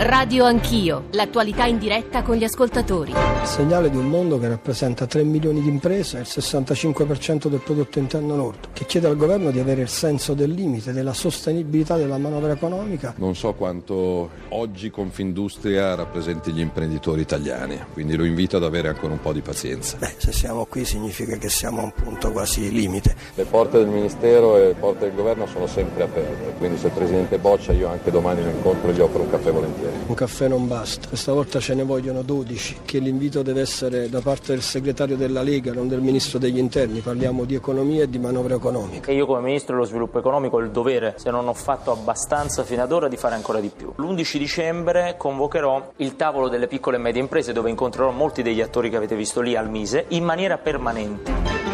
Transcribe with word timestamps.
Radio 0.00 0.44
Anch'io, 0.44 1.06
l'attualità 1.10 1.64
in 1.64 1.76
diretta 1.76 2.22
con 2.22 2.36
gli 2.36 2.44
ascoltatori. 2.44 3.10
Il 3.10 3.46
segnale 3.46 3.90
di 3.90 3.96
un 3.96 4.06
mondo 4.06 4.38
che 4.38 4.46
rappresenta 4.46 5.06
3 5.06 5.24
milioni 5.24 5.60
di 5.60 5.68
imprese 5.68 6.18
e 6.18 6.20
il 6.20 6.26
65% 6.28 7.48
del 7.48 7.58
prodotto 7.58 7.98
interno 7.98 8.36
lordo, 8.36 8.68
che 8.72 8.86
chiede 8.86 9.08
al 9.08 9.16
governo 9.16 9.50
di 9.50 9.58
avere 9.58 9.80
il 9.80 9.88
senso 9.88 10.34
del 10.34 10.52
limite, 10.52 10.92
della 10.92 11.12
sostenibilità 11.12 11.96
della 11.96 12.16
manovra 12.16 12.52
economica. 12.52 13.14
Non 13.16 13.34
so 13.34 13.54
quanto 13.54 14.30
oggi 14.50 14.88
Confindustria 14.88 15.96
rappresenti 15.96 16.52
gli 16.52 16.60
imprenditori 16.60 17.22
italiani, 17.22 17.76
quindi 17.92 18.14
lo 18.14 18.24
invito 18.24 18.58
ad 18.58 18.62
avere 18.62 18.86
ancora 18.86 19.14
un 19.14 19.20
po' 19.20 19.32
di 19.32 19.40
pazienza. 19.40 19.96
Beh, 19.96 20.14
se 20.18 20.30
siamo 20.30 20.64
qui 20.66 20.84
significa 20.84 21.36
che 21.38 21.48
siamo 21.48 21.80
a 21.80 21.84
un 21.84 21.92
punto 21.92 22.30
quasi 22.30 22.70
limite. 22.70 23.16
Le 23.34 23.44
porte 23.46 23.78
del 23.78 23.88
Ministero 23.88 24.58
e 24.58 24.66
le 24.68 24.74
porte 24.74 25.06
del 25.06 25.16
governo 25.16 25.48
sono 25.48 25.66
sempre 25.66 26.04
aperte, 26.04 26.54
quindi 26.58 26.78
se 26.78 26.86
il 26.86 26.92
Presidente 26.92 27.36
boccia 27.38 27.72
io 27.72 27.88
anche 27.88 28.12
domani 28.12 28.44
lo 28.44 28.50
incontro 28.50 28.90
e 28.90 28.92
gli 28.92 29.00
offro 29.00 29.22
un 29.22 29.30
caffè 29.30 29.50
volentieri. 29.50 29.86
Un 30.06 30.14
caffè 30.14 30.48
non 30.48 30.66
basta, 30.66 31.08
questa 31.08 31.32
volta 31.32 31.60
ce 31.60 31.74
ne 31.74 31.82
vogliono 31.82 32.22
12, 32.22 32.78
che 32.84 32.98
l'invito 32.98 33.42
deve 33.42 33.60
essere 33.60 34.08
da 34.08 34.20
parte 34.20 34.52
del 34.52 34.62
segretario 34.62 35.16
della 35.16 35.42
Lega, 35.42 35.72
non 35.72 35.88
del 35.88 36.00
Ministro 36.00 36.38
degli 36.38 36.58
Interni. 36.58 37.00
Parliamo 37.00 37.44
di 37.44 37.54
economia 37.54 38.04
e 38.04 38.10
di 38.10 38.18
manovra 38.18 38.54
economica. 38.54 39.10
E 39.10 39.14
io 39.14 39.26
come 39.26 39.40
Ministro 39.40 39.74
dello 39.74 39.86
Sviluppo 39.86 40.18
Economico 40.18 40.56
ho 40.56 40.60
il 40.60 40.70
dovere, 40.70 41.14
se 41.16 41.30
non 41.30 41.46
ho 41.48 41.54
fatto 41.54 41.92
abbastanza 41.92 42.64
fino 42.64 42.82
ad 42.82 42.92
ora, 42.92 43.08
di 43.08 43.16
fare 43.16 43.34
ancora 43.34 43.60
di 43.60 43.70
più. 43.74 43.92
L'11 43.96 44.38
dicembre 44.38 45.14
convocherò 45.16 45.92
il 45.96 46.16
tavolo 46.16 46.48
delle 46.48 46.66
piccole 46.66 46.96
e 46.96 47.00
medie 47.00 47.20
imprese 47.20 47.52
dove 47.52 47.70
incontrerò 47.70 48.10
molti 48.10 48.42
degli 48.42 48.60
attori 48.60 48.90
che 48.90 48.96
avete 48.96 49.16
visto 49.16 49.40
lì 49.40 49.56
al 49.56 49.68
Mise 49.68 50.06
in 50.08 50.24
maniera 50.24 50.58
permanente. 50.58 51.67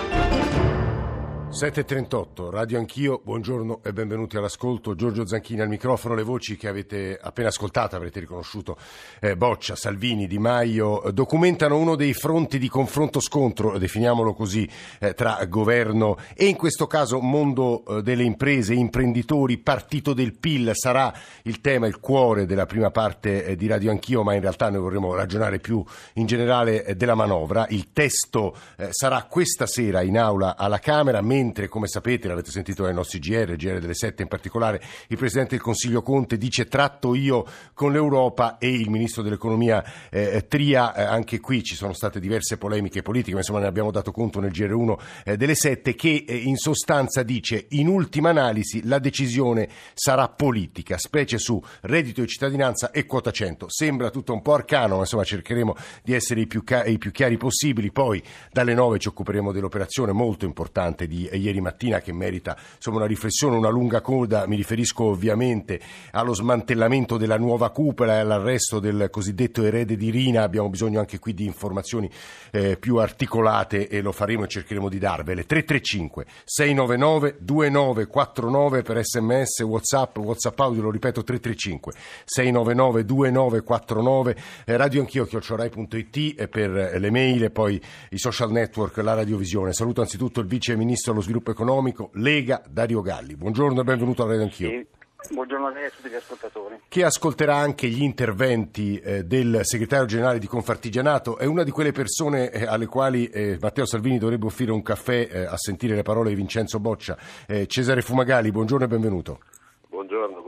7.38, 1.55 2.51
Radio 2.51 2.81
Anch'io, 2.81 3.21
buongiorno 3.23 3.79
e 3.85 3.93
benvenuti 3.93 4.37
all'ascolto. 4.37 4.97
Giorgio 4.97 5.25
Zanchini 5.25 5.61
al 5.61 5.69
microfono, 5.69 6.17
le 6.17 6.25
voci 6.25 6.57
che 6.57 6.67
avete 6.67 7.17
appena 7.17 7.47
ascoltato, 7.47 7.95
avrete 7.95 8.19
riconosciuto 8.19 8.77
eh, 9.21 9.37
Boccia, 9.37 9.77
Salvini, 9.77 10.27
Di 10.27 10.41
Maio, 10.41 11.01
documentano 11.13 11.77
uno 11.79 11.95
dei 11.95 12.13
fronti 12.13 12.59
di 12.59 12.69
confronto-scontro, 12.69 13.79
definiamolo 13.79 14.35
così, 14.35 14.69
eh, 14.99 15.15
tra 15.15 15.45
governo 15.47 16.17
e 16.35 16.47
in 16.47 16.57
questo 16.57 16.89
caso 16.89 17.21
mondo 17.21 17.85
eh, 17.87 18.03
delle 18.03 18.25
imprese, 18.25 18.75
imprenditori, 18.75 19.59
partito 19.59 20.13
del 20.13 20.35
PIL, 20.35 20.73
sarà 20.75 21.15
il 21.43 21.61
tema, 21.61 21.87
il 21.87 22.01
cuore 22.01 22.47
della 22.47 22.67
prima 22.67 22.91
parte 22.91 23.45
eh, 23.45 23.55
di 23.55 23.69
Radio 23.69 23.93
Anch'io, 23.93 24.25
ma 24.25 24.35
in 24.35 24.41
realtà 24.41 24.71
noi 24.71 24.81
vorremmo 24.81 25.15
ragionare 25.15 25.61
più 25.61 25.85
in 26.15 26.27
generale 26.27 26.85
eh, 26.85 26.97
della 26.97 27.15
manovra. 27.15 27.65
Il 27.69 27.93
testo 27.93 28.57
eh, 28.77 28.89
sarà 28.91 29.23
questa 29.31 29.69
sera 29.69 30.03
in 30.03 30.19
aula 30.19 30.57
alla 30.57 30.81
Camera, 30.81 31.21
mentre 31.21 31.43
mentre, 31.45 31.69
come 31.69 31.87
sapete, 31.87 32.27
l'avete 32.27 32.51
sentito 32.51 32.83
dai 32.83 32.95
nostri 32.95 33.19
GR, 33.19 33.55
GR 33.57 33.79
delle 33.79 33.95
7 33.95 34.23
in 34.23 34.29
particolare, 34.29 34.83
il 35.09 35.17
Presidente 35.17 35.51
del 35.51 35.63
Consiglio 35.63 36.03
Conte 36.03 36.39
dice 36.39 36.67
tratto 36.67 37.15
io 37.15 37.45
con 37.75 37.93
l'Europa 37.93 38.59
e 38.59 38.71
il 38.71 38.91
Ministro 38.91 39.23
dell'Economia 39.23 39.85
eh, 40.11 40.47
Tria, 40.49 40.95
eh, 40.95 41.03
anche 41.03 41.41
qui 41.41 41.63
ci 41.63 41.75
sono 41.75 41.93
state 41.93 42.19
diverse 42.19 42.57
polemiche 42.57 43.03
politiche, 43.03 43.33
ma 43.33 43.41
insomma 43.41 43.61
ne 43.61 43.67
abbiamo 43.67 43.91
dato 43.91 44.11
conto 44.11 44.41
nel 44.41 44.51
GR1 44.51 44.97
eh, 45.25 45.37
delle 45.37 45.55
7, 45.55 45.95
che 45.95 46.25
eh, 46.27 46.35
in 46.35 46.57
sostanza 46.57 47.23
dice 47.23 47.67
in 47.71 47.89
ultima 47.89 48.31
analisi 48.31 48.87
la 48.87 48.99
decisione 48.99 49.69
sarà 49.93 50.29
politica, 50.29 50.97
specie 50.97 51.39
su 51.39 51.63
reddito 51.83 52.23
di 52.23 52.27
cittadinanza 52.27 52.91
e 52.91 53.05
quota 53.05 53.31
100. 53.31 53.67
Sembra 53.69 54.11
tutto 54.11 54.33
un 54.33 54.41
po' 54.41 54.55
arcano, 54.55 54.95
ma 54.95 55.01
insomma 55.01 55.25
cercheremo 55.25 55.77
di 56.03 56.15
essere 56.15 56.41
i 56.41 56.47
più, 56.47 56.65
ca- 56.65 56.85
i 56.85 56.99
più 56.99 57.11
chiari 57.11 57.37
possibili, 57.37 57.93
poi 57.93 58.23
dalle 58.51 58.75
9 58.75 58.99
ci 58.99 59.09
occuperemo 59.09 59.53
dell'operazione 59.53 60.13
molto 60.13 60.47
importante 60.47 61.07
di 61.07 61.29
ieri 61.37 61.61
mattina 61.61 62.01
che 62.01 62.13
merita 62.13 62.57
insomma, 62.77 62.99
una 62.99 63.07
riflessione, 63.07 63.57
una 63.57 63.69
lunga 63.69 64.01
coda. 64.01 64.47
Mi 64.47 64.57
riferisco 64.57 65.05
ovviamente 65.05 65.81
allo 66.13 66.35
smantellamento 66.35 67.17
della 67.17 67.37
nuova 67.39 67.71
cupola 67.71 68.15
e 68.15 68.19
all'arresto 68.19 68.79
del 68.79 69.09
cosiddetto 69.11 69.65
erede 69.65 69.97
di 69.97 70.11
Rina. 70.11 70.43
Abbiamo 70.43 70.69
bisogno 70.69 71.01
anche 71.01 71.19
qui 71.19 71.35
di 71.35 71.45
informazioni 71.45 72.11
eh, 72.51 72.77
più 72.77 72.97
articolate 72.97 73.89
e 73.89 74.01
lo 74.01 74.13
faremo 74.13 74.45
e 74.45 74.49
cercheremo 74.49 74.89
di 74.89 74.99
darvele. 74.99 75.45
335 75.45 76.27
699 76.45 77.37
2949 77.41 78.83
per 78.83 79.05
sms, 79.05 79.61
whatsapp, 79.61 80.17
whatsapp 80.19 80.59
audio, 80.61 80.83
lo 80.83 80.91
ripeto 80.91 81.23
335 81.23 81.93
699 82.25 83.05
2949 83.05 84.37
eh, 84.65 84.77
radio 84.77 85.01
anch'io 85.01 85.25
chiocciorai.it 85.25 86.41
eh, 86.41 86.49
per 86.49 86.99
le 86.99 87.11
mail 87.11 87.45
e 87.45 87.51
poi 87.51 87.81
i 88.11 88.19
social 88.19 88.51
network, 88.51 88.97
la 88.99 89.15
radiovisione. 89.15 89.73
Saluto 89.73 90.01
anzitutto 90.01 90.41
il 90.41 90.47
vice 90.47 90.77
ministro 90.77 91.13
sviluppo 91.25 91.51
economico, 91.51 92.11
Lega, 92.15 92.63
Dario 92.69 93.01
Galli. 93.01 93.35
Buongiorno 93.35 93.81
e 93.81 93.85
benvenuto 93.85 94.23
a 94.23 94.27
Radio 94.27 94.43
Anch'io. 94.43 94.69
Sì. 94.69 94.87
Buongiorno 95.33 95.69
a 95.69 95.71
lei 95.71 95.85
e 95.85 95.87
a 95.87 95.91
tutti 95.91 96.11
gli 96.11 96.15
ascoltatori. 96.15 96.81
Che 96.87 97.03
ascolterà 97.03 97.57
anche 97.57 97.89
gli 97.89 98.03
interventi 98.03 98.99
eh, 98.99 99.25
del 99.25 99.61
segretario 99.63 100.05
generale 100.05 100.39
di 100.39 100.47
Confartigianato. 100.47 101.39
È 101.39 101.47
una 101.47 101.63
di 101.63 101.71
quelle 101.71 101.93
persone 101.93 102.51
eh, 102.51 102.67
alle 102.67 102.85
quali 102.85 103.27
eh, 103.29 103.57
Matteo 103.59 103.87
Salvini 103.87 104.19
dovrebbe 104.19 104.45
offrire 104.45 104.73
un 104.73 104.83
caffè 104.83 105.27
eh, 105.31 105.45
a 105.47 105.57
sentire 105.57 105.95
le 105.95 106.03
parole 106.03 106.29
di 106.29 106.35
Vincenzo 106.35 106.79
Boccia. 106.79 107.17
Eh, 107.47 107.67
Cesare 107.67 108.03
Fumagali, 108.03 108.51
buongiorno 108.51 108.85
e 108.85 108.89
benvenuto. 108.89 109.41
Buongiorno, 109.89 110.43
buongiorno. 110.43 110.44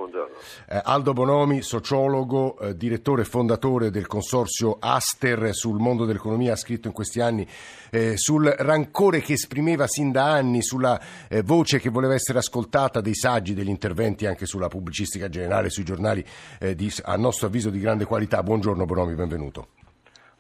Eh, 0.69 0.81
Aldo 0.83 1.13
Bonomi, 1.13 1.63
sociologo, 1.63 2.59
eh, 2.59 2.77
direttore 2.77 3.23
e 3.23 3.25
fondatore 3.25 3.91
del 3.91 4.07
consorzio 4.07 4.77
Aster 4.79 5.55
sul 5.55 5.79
mondo 5.79 6.05
dell'economia, 6.05 6.53
ha 6.53 6.57
scritto 6.57 6.89
in 6.89 6.95
questi 6.95 7.21
anni 7.21 7.47
eh, 7.91 8.17
sul 8.17 8.47
rancore 8.47 9.21
che 9.21 9.35
esprimeva 9.35 9.87
sin 9.87 10.13
da 10.13 10.33
anni, 10.33 10.63
sulla 10.63 11.01
eh, 11.29 11.43
voce 11.43 11.79
che 11.79 11.91
voleva 11.91 12.15
essere 12.15 12.39
ascoltata, 12.39 13.01
dei 13.01 13.15
saggi, 13.15 13.55
degli 13.55 13.69
interventi 13.69 14.27
anche 14.27 14.47
sulla 14.47 14.69
pubblicistica 14.69 15.29
generale, 15.29 15.71
sui 15.71 15.85
giornali 15.85 16.25
eh, 16.59 16.75
di, 16.75 16.93
a 17.03 17.17
nostro 17.17 17.47
avviso 17.47 17.71
di 17.71 17.81
grande 17.81 18.05
qualità. 18.05 18.43
Buongiorno 18.43 18.85
Bonomi, 18.85 19.15
benvenuto. 19.15 19.69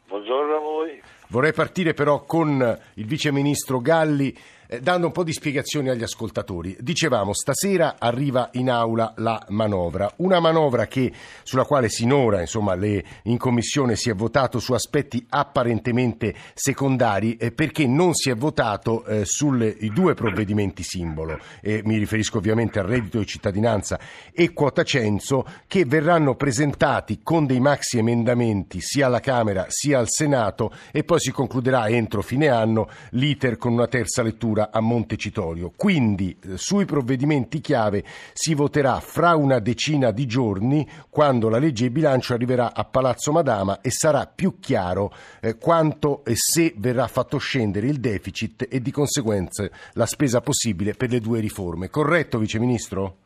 Buongiorno 0.09 0.56
a 0.56 0.61
voi. 0.61 1.03
Vorrei 1.29 1.53
partire 1.53 1.93
però 1.93 2.25
con 2.25 2.79
il 2.95 3.06
vice 3.06 3.33
ministro 3.33 3.81
Galli 3.81 4.37
eh, 4.69 4.81
dando 4.81 5.06
un 5.06 5.12
po' 5.12 5.25
di 5.25 5.32
spiegazioni 5.32 5.88
agli 5.88 6.03
ascoltatori. 6.03 6.77
Dicevamo, 6.81 7.32
stasera 7.34 7.97
arriva 7.99 8.50
in 8.53 8.71
aula 8.71 9.12
la 9.16 9.44
manovra, 9.49 10.12
una 10.16 10.41
manovra 10.41 10.87
che, 10.87 11.12
sulla 11.43 11.65
quale 11.65 11.88
sinora 11.88 12.41
insomma, 12.41 12.75
le, 12.75 13.05
in 13.25 13.38
commissione 13.38 13.97
si 13.97 14.10
è 14.10 14.15
votato 14.15 14.59
su 14.59 14.72
aspetti 14.72 15.25
apparentemente 15.28 16.34
secondari 16.55 17.37
eh, 17.37 17.53
perché 17.53 17.87
non 17.87 18.15
si 18.15 18.31
è 18.31 18.34
votato 18.34 19.05
eh, 19.05 19.22
sui 19.25 19.91
due 19.93 20.15
provvedimenti 20.15 20.82
simbolo, 20.82 21.38
mi 21.62 21.99
riferisco 21.99 22.38
ovviamente 22.38 22.78
al 22.78 22.87
reddito 22.87 23.19
di 23.19 23.26
cittadinanza 23.26 23.99
e 24.32 24.53
quota 24.53 24.82
censo, 24.82 25.47
che 25.66 25.84
verranno 25.84 26.34
presentati 26.34 27.21
con 27.22 27.47
dei 27.47 27.60
maxi 27.60 27.99
emendamenti 27.99 28.81
sia 28.81 29.06
alla 29.06 29.21
Camera 29.21 29.66
sia 29.69 29.99
al 29.99 30.09
Senato 30.09 30.72
e 30.91 31.05
poi 31.05 31.21
si 31.21 31.31
concluderà 31.31 31.88
entro 31.88 32.22
fine 32.22 32.49
anno 32.49 32.88
l'iter 33.10 33.56
con 33.56 33.72
una 33.72 33.87
terza 33.87 34.22
lettura 34.22 34.56
a 34.62 34.81
Montecitorio. 34.81 35.72
Quindi 35.75 36.37
eh, 36.43 36.56
sui 36.56 36.84
provvedimenti 36.84 37.61
chiave 37.61 38.05
si 38.33 38.55
voterà 38.55 39.00
fra 39.00 39.34
una 39.37 39.59
decina 39.59 40.11
di 40.11 40.27
giorni 40.27 40.89
quando 41.11 41.49
la 41.49 41.59
legge 41.59 41.84
di 41.84 41.91
bilancio 41.91 42.34
arriverà 42.34 42.75
a 42.75 42.84
Palazzo 42.84 43.33
Madama 43.33 43.81
e 43.81 43.91
sarà 43.91 44.27
più 44.27 44.59
chiaro 44.59 45.12
eh, 45.41 45.56
quanto 45.56 46.25
e 46.25 46.34
se 46.34 46.75
verrà 46.77 47.06
fatto 47.06 47.39
scendere 47.39 47.87
il 47.87 48.00
deficit 48.00 48.67
e 48.71 48.81
di 48.81 48.91
conseguenza 48.91 49.69
la 49.93 50.06
spesa 50.06 50.41
possibile 50.41 50.94
per 50.94 51.11
le 51.11 51.21
due 51.21 51.41
riforme. 51.41 51.91
Corretto, 51.91 52.38
Vice 52.38 52.59
Ministro? 52.59 53.17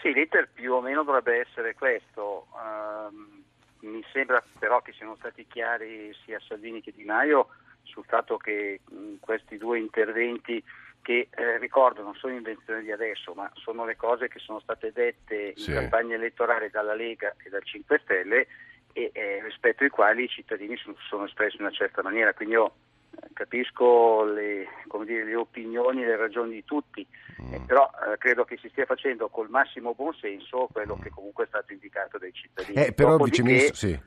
Sì, 0.00 0.12
l'iter 0.12 0.48
più 0.52 0.72
o 0.72 0.80
meno 0.80 1.02
dovrebbe 1.02 1.40
essere 1.40 1.74
questo. 1.74 2.46
Uh, 2.52 3.86
mi 3.86 4.02
sembra 4.12 4.42
però 4.58 4.80
che 4.80 4.92
siano 4.92 5.14
stati 5.16 5.46
chiari 5.46 6.14
sia 6.24 6.40
Salvini 6.46 6.80
che 6.80 6.92
Di 6.94 7.04
Maio 7.04 7.48
sul 7.82 8.04
fatto 8.04 8.36
che 8.36 8.80
mh, 8.88 9.14
questi 9.20 9.56
due 9.56 9.78
interventi 9.78 10.62
che 11.02 11.28
eh, 11.30 11.58
ricordo 11.58 12.02
non 12.02 12.14
sono 12.14 12.34
invenzioni 12.34 12.82
di 12.82 12.92
adesso, 12.92 13.32
ma 13.32 13.50
sono 13.54 13.84
le 13.84 13.96
cose 13.96 14.28
che 14.28 14.38
sono 14.38 14.60
state 14.60 14.92
dette 14.92 15.54
in 15.56 15.72
campagna 15.72 16.14
elettorale 16.14 16.70
dalla 16.70 16.94
Lega 16.94 17.34
e 17.44 17.48
dal 17.48 17.64
5 17.64 18.00
Stelle 18.04 18.46
e 18.92 19.10
eh, 19.14 19.40
rispetto 19.42 19.84
ai 19.84 19.90
quali 19.90 20.24
i 20.24 20.28
cittadini 20.28 20.76
sono, 20.76 20.96
sono, 21.08 21.24
espressi 21.24 21.56
in 21.56 21.62
una 21.62 21.72
certa 21.72 22.02
maniera. 22.02 22.34
Quindi 22.34 22.54
io 22.54 22.72
eh, 23.12 23.28
capisco 23.32 24.24
le, 24.24 24.66
dire, 25.04 25.24
le, 25.24 25.34
opinioni 25.34 26.02
e 26.02 26.06
le 26.06 26.16
ragioni 26.16 26.52
di 26.54 26.64
tutti, 26.64 27.06
mm. 27.42 27.54
eh, 27.54 27.60
però 27.66 27.88
eh, 28.12 28.18
credo 28.18 28.44
che 28.44 28.58
si 28.58 28.68
stia 28.68 28.84
facendo 28.84 29.28
col 29.28 29.48
massimo 29.48 29.94
buonsenso 29.94 30.68
quello 30.72 30.96
mm. 30.96 31.00
che 31.00 31.10
comunque 31.10 31.44
è 31.44 31.48
stato 31.48 31.72
indicato 31.72 32.18
dai 32.18 32.32
cittadini. 32.32 32.84
Eh, 32.84 32.92
però, 32.92 33.16
Vice 33.16 33.42
Ministro, 33.42 33.74
sì. 33.74 34.00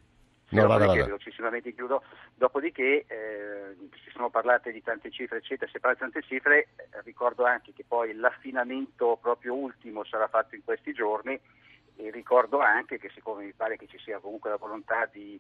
No, 0.61 0.67
vada, 0.67 0.85
vada. 0.85 1.03
velocissimamente 1.05 1.73
chiudo. 1.73 2.03
Dopodiché 2.35 3.05
eh, 3.07 3.75
si 4.03 4.09
sono 4.11 4.29
parlate 4.29 4.71
di 4.71 4.81
tante 4.81 5.11
cifre, 5.11 5.37
eccetera. 5.37 5.69
Se 5.71 5.79
parla 5.79 5.95
di 5.95 6.01
tante 6.01 6.21
cifre, 6.21 6.59
eh, 6.59 7.01
ricordo 7.03 7.45
anche 7.45 7.73
che 7.73 7.83
poi 7.87 8.13
l'affinamento 8.13 9.17
proprio 9.21 9.55
ultimo 9.55 10.03
sarà 10.03 10.27
fatto 10.27 10.55
in 10.55 10.63
questi 10.63 10.93
giorni 10.93 11.39
e 11.95 12.09
ricordo 12.11 12.59
anche 12.59 12.97
che 12.97 13.09
siccome 13.13 13.45
mi 13.45 13.53
pare 13.53 13.77
che 13.77 13.87
ci 13.87 13.99
sia 13.99 14.19
comunque 14.19 14.49
la 14.49 14.57
volontà 14.57 15.07
di 15.11 15.39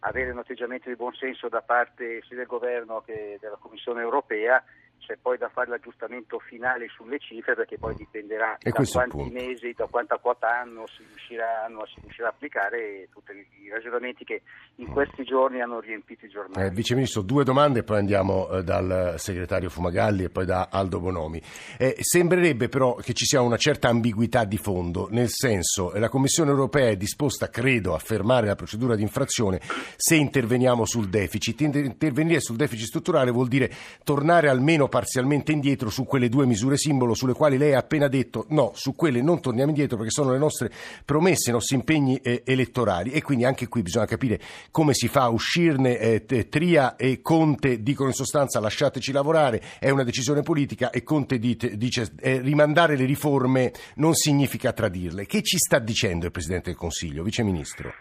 avere 0.00 0.30
un 0.30 0.38
atteggiamento 0.38 0.88
di 0.88 0.96
buonsenso 0.96 1.48
da 1.48 1.62
parte 1.62 2.22
sia 2.22 2.36
del 2.36 2.46
governo 2.46 3.00
che 3.00 3.38
della 3.40 3.56
Commissione 3.56 4.02
europea, 4.02 4.62
c'è 4.98 5.18
poi 5.20 5.36
da 5.36 5.50
fare 5.50 5.68
l'aggiustamento 5.68 6.38
finale 6.38 6.86
sulle 6.88 7.18
cifre 7.18 7.54
perché 7.54 7.76
poi 7.78 7.94
dipenderà 7.94 8.56
E 8.58 8.70
da 8.70 8.82
quanti 8.84 9.16
punto. 9.16 9.32
mesi, 9.32 9.74
da 9.76 9.86
quanta 9.86 10.16
quota 10.16 10.48
anno 10.60 10.86
si 10.86 11.04
riusciranno, 11.06 11.84
si 11.86 12.00
riuscirà 12.00 12.28
a 12.28 12.30
applicare 12.30 13.08
tutti 13.12 13.32
i 13.32 13.68
ragionamenti 13.68 14.24
che 14.24 14.40
in 14.76 14.86
questi 14.86 15.24
giorni 15.24 15.60
hanno 15.60 15.80
riempito 15.80 16.24
i 16.24 16.30
giornali. 16.30 16.66
Eh, 16.66 16.70
Vice 16.70 16.94
Ministro, 16.94 17.20
due 17.20 17.44
domande 17.44 17.80
e 17.80 17.82
poi 17.82 17.98
andiamo 17.98 18.48
eh, 18.48 18.64
dal 18.64 19.14
segretario 19.18 19.68
Fumagalli 19.68 20.24
e 20.24 20.30
poi 20.30 20.46
da 20.46 20.68
Aldo 20.70 21.00
Bonomi. 21.00 21.40
Eh, 21.78 21.96
sembrerebbe 22.00 22.68
però 22.70 22.94
che 22.94 23.12
ci 23.12 23.26
sia 23.26 23.42
una 23.42 23.58
certa 23.58 23.88
ambiguità 23.88 24.44
di 24.44 24.56
fondo, 24.56 25.08
nel 25.10 25.28
senso 25.28 25.88
che 25.88 25.98
la 25.98 26.08
Commissione 26.08 26.50
europea 26.50 26.88
è 26.88 26.96
disposta, 26.96 27.50
credo, 27.50 27.94
a 27.94 27.98
fermare 27.98 28.46
la 28.46 28.54
procedura 28.54 28.96
di 28.96 29.02
infrazione 29.02 29.60
se 29.96 30.14
interveniamo 30.16 30.86
sul 30.86 31.08
deficit. 31.10 31.60
Inter- 31.60 31.84
Intervenire 31.84 32.40
sul 32.40 32.56
deficit 32.56 32.86
strutturale 32.86 33.30
vuol 33.30 33.48
dire 33.48 33.70
tornare 34.02 34.48
almeno 34.48 34.83
parzialmente 34.88 35.52
indietro 35.52 35.90
su 35.90 36.04
quelle 36.04 36.28
due 36.28 36.46
misure 36.46 36.76
simbolo 36.76 37.14
sulle 37.14 37.32
quali 37.32 37.58
lei 37.58 37.74
ha 37.74 37.78
appena 37.78 38.08
detto 38.08 38.46
no, 38.50 38.72
su 38.74 38.94
quelle 38.94 39.22
non 39.22 39.40
torniamo 39.40 39.70
indietro 39.70 39.96
perché 39.96 40.10
sono 40.10 40.32
le 40.32 40.38
nostre 40.38 40.70
promesse, 41.04 41.50
i 41.50 41.52
nostri 41.52 41.76
impegni 41.76 42.16
eh, 42.18 42.42
elettorali 42.44 43.10
e 43.10 43.22
quindi 43.22 43.44
anche 43.44 43.68
qui 43.68 43.82
bisogna 43.82 44.06
capire 44.06 44.40
come 44.70 44.94
si 44.94 45.08
fa 45.08 45.22
a 45.22 45.28
uscirne. 45.28 45.98
eh, 45.98 46.48
Tria 46.48 46.96
e 46.96 47.20
Conte 47.20 47.82
dicono 47.82 48.08
in 48.08 48.14
sostanza 48.14 48.60
lasciateci 48.60 49.12
lavorare, 49.12 49.62
è 49.78 49.90
una 49.90 50.04
decisione 50.04 50.42
politica 50.42 50.90
e 50.90 51.02
Conte 51.02 51.38
dite- 51.38 51.76
dice 51.76 52.12
eh, 52.20 52.40
rimandare 52.40 52.96
le 52.96 53.04
riforme 53.04 53.72
non 53.96 54.14
significa 54.14 54.72
tradirle. 54.72 55.26
Che 55.26 55.42
ci 55.42 55.58
sta 55.58 55.78
dicendo 55.78 56.26
il 56.26 56.32
Presidente 56.32 56.70
del 56.70 56.78
Consiglio, 56.78 57.22
Vice 57.22 57.42
Ministro? 57.42 57.92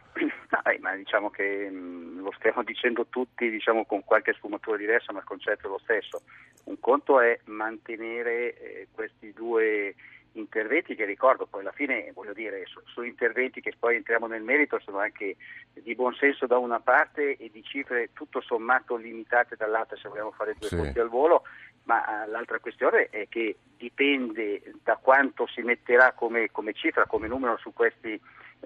Eh, 0.65 0.80
ma 0.80 0.95
diciamo 0.95 1.30
che 1.30 1.69
mh, 1.69 2.21
lo 2.21 2.31
stiamo 2.38 2.63
dicendo 2.63 3.06
tutti 3.07 3.50
diciamo, 3.50 3.86
con 3.86 4.04
qualche 4.04 4.33
sfumatura 4.33 4.77
diversa, 4.77 5.12
ma 5.12 5.19
il 5.19 5.25
concetto 5.25 5.68
è 5.68 5.69
lo 5.69 5.80
stesso. 5.83 6.21
Un 6.65 6.80
conto 6.80 7.19
è 7.19 7.39
mantenere 7.45 8.57
eh, 8.57 8.88
questi 8.94 9.33
due 9.33 9.94
interventi 10.36 10.95
che 10.95 11.06
ricordo 11.06 11.45
poi 11.45 11.62
alla 11.62 11.71
fine 11.71 12.10
voglio 12.12 12.33
dire 12.33 12.63
so- 12.65 12.81
sono 12.86 13.06
interventi 13.06 13.62
che 13.62 13.71
poi 13.77 13.98
entriamo 13.98 14.25
nel 14.25 14.42
merito 14.42 14.80
sono 14.80 14.98
anche 14.98 15.36
di 15.74 15.94
buon 15.94 16.15
senso 16.15 16.48
da 16.48 16.57
una 16.57 16.80
parte 16.80 17.38
e 17.38 17.51
di 17.51 17.62
cifre 17.63 18.09
tutto 18.13 18.42
sommato 18.42 18.95
limitate 18.95 19.56
dall'altra 19.56 19.95
se 19.95 20.09
vogliamo 20.09 20.31
fare 20.31 20.56
due 20.57 20.69
Sì. 20.69 20.75
conti 20.75 20.98
al 20.98 21.09
volo 21.09 21.44
ma 21.83 22.24
eh, 22.24 22.30
l'altra 22.30 22.57
questione 22.57 23.09
è 23.12 23.27
che 23.30 23.57
dipende 23.77 24.74
da 24.83 24.95
quanto 24.95 25.45
si 25.48 25.62
metterà 25.62 26.13
come, 26.13 26.50
come 26.51 26.74
cifra, 26.74 27.06
come 27.06 27.27
numero 27.27 27.57
su 27.57 27.71
questi, 27.74 28.19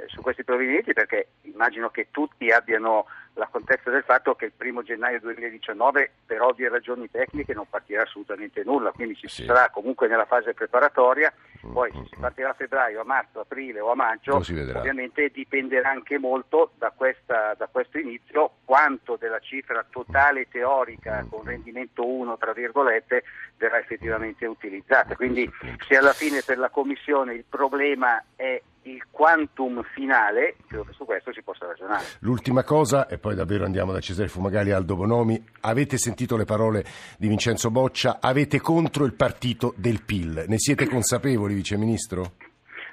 su 0.05 0.21
questi 0.21 0.43
provvedimenti, 0.43 0.93
perché 0.93 1.29
immagino 1.41 1.89
che 1.89 2.07
tutti 2.11 2.51
abbiano 2.51 3.05
la 3.37 3.47
contezza 3.51 3.89
del 3.89 4.03
fatto 4.03 4.33
che 4.35 4.45
il 4.45 4.51
primo 4.55 4.81
gennaio 4.81 5.19
2019 5.19 6.11
per 6.25 6.41
ovvie 6.41 6.69
ragioni 6.69 7.09
tecniche 7.09 7.53
non 7.53 7.67
partirà 7.69 8.01
assolutamente 8.01 8.63
nulla, 8.63 8.91
quindi 8.91 9.15
ci 9.15 9.27
Sì. 9.27 9.45
sarà 9.45 9.69
comunque 9.69 10.07
nella 10.07 10.25
fase 10.25 10.53
preparatoria, 10.53 11.31
poi 11.71 11.91
Mm, 11.93 12.01
se 12.01 12.07
si 12.09 12.17
mm. 12.17 12.21
partirà 12.21 12.49
a 12.49 12.53
febbraio, 12.53 13.01
a 13.01 13.03
marzo, 13.03 13.39
aprile 13.41 13.79
o 13.79 13.91
a 13.91 13.95
maggio, 13.95 14.35
ovviamente 14.37 15.29
dipenderà 15.29 15.89
anche 15.89 16.17
molto 16.17 16.71
da, 16.77 16.91
questa- 16.95 17.53
da 17.55 17.67
questo 17.67 17.99
inizio 17.99 18.51
quanto 18.65 19.15
della 19.17 19.39
cifra 19.39 19.85
totale 19.89 20.47
teorica 20.49 21.25
con 21.29 21.43
rendimento 21.43 22.05
1 22.07 22.37
tra 22.37 22.53
virgolette 22.53 23.23
verrà 23.57 23.77
effettivamente 23.79 24.45
utilizzata. 24.45 25.15
Quindi 25.15 25.49
se 25.87 25.95
alla 25.95 26.13
fine 26.13 26.41
per 26.45 26.57
la 26.57 26.69
Commissione 26.69 27.33
il 27.33 27.45
problema 27.47 28.23
è 28.35 28.61
il 28.83 29.03
quantum 29.11 29.83
finale, 29.93 30.55
credo 30.67 30.85
che 30.85 30.93
su 30.93 31.03
questo 31.03 31.33
si 31.33 31.41
possa 31.41 31.65
ragionare. 31.65 32.05
L'ultima 32.19 32.63
cosa, 32.63 33.07
e 33.07 33.17
poi 33.27 33.35
davvero 33.35 33.65
andiamo 33.65 33.91
da 33.91 33.99
Cesare 33.99 34.29
Fumagalli 34.29 34.71
Aldo 34.71 34.95
Bonomi, 34.95 35.37
avete 35.63 35.97
sentito 35.97 36.37
le 36.37 36.45
parole 36.45 36.85
di 37.17 37.27
Vincenzo 37.27 37.69
Boccia, 37.69 38.19
avete 38.21 38.61
contro 38.61 39.03
il 39.03 39.15
partito 39.15 39.73
del 39.75 40.01
PIL, 40.01 40.45
ne 40.47 40.57
siete 40.57 40.87
consapevoli 40.87 41.53
Vice 41.53 41.75
Ministro? 41.75 42.31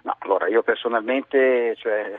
No, 0.03 0.17
allora 0.19 0.49
io 0.49 0.65
personalmente, 0.65 1.77
cioè, 1.77 2.19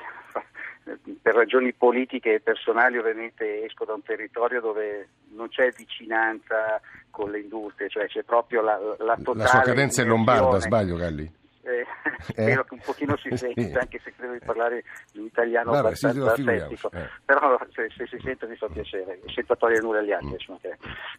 per 1.21 1.35
ragioni 1.35 1.73
politiche 1.73 2.35
e 2.35 2.39
personali 2.39 2.97
ovviamente 2.97 3.65
esco 3.65 3.83
da 3.83 3.95
un 3.95 4.01
territorio 4.01 4.61
dove 4.61 5.09
non 5.33 5.49
c'è 5.49 5.73
vicinanza 5.75 6.79
con 7.09 7.31
le 7.31 7.39
industrie, 7.39 7.89
cioè 7.89 8.07
c'è 8.07 8.23
proprio 8.23 8.61
la, 8.61 8.79
la 8.99 9.17
totale... 9.21 9.43
La 9.43 9.47
sua 9.47 9.59
cadenza 9.59 10.01
è 10.03 10.05
lombarda, 10.05 10.57
sbaglio 10.59 10.95
Galli? 10.95 11.29
Eh, 11.67 11.83
spero 12.21 12.63
che 12.63 12.73
un 12.75 12.79
pochino 12.79 13.17
si 13.17 13.29
senta, 13.35 13.79
anche 13.79 13.99
se 14.03 14.13
credo 14.15 14.33
di 14.33 14.39
parlare 14.45 14.83
in 15.13 15.23
italiano 15.25 15.71
Vabbè, 15.71 15.95
sì, 15.95 16.05
abbastanza 16.05 16.31
asettico. 16.33 16.91
eh. 16.93 17.09
Però 17.25 17.59
se, 17.73 17.89
se 17.95 18.05
si 18.05 18.19
sente 18.23 18.45
mi 18.45 18.55
fa 18.55 18.67
piacere, 18.67 19.19
senza 19.33 19.55
togliere 19.55 19.81
nulla 19.81 19.99
agli 19.99 20.11
altri. 20.11 20.45
Mm. 20.51 20.55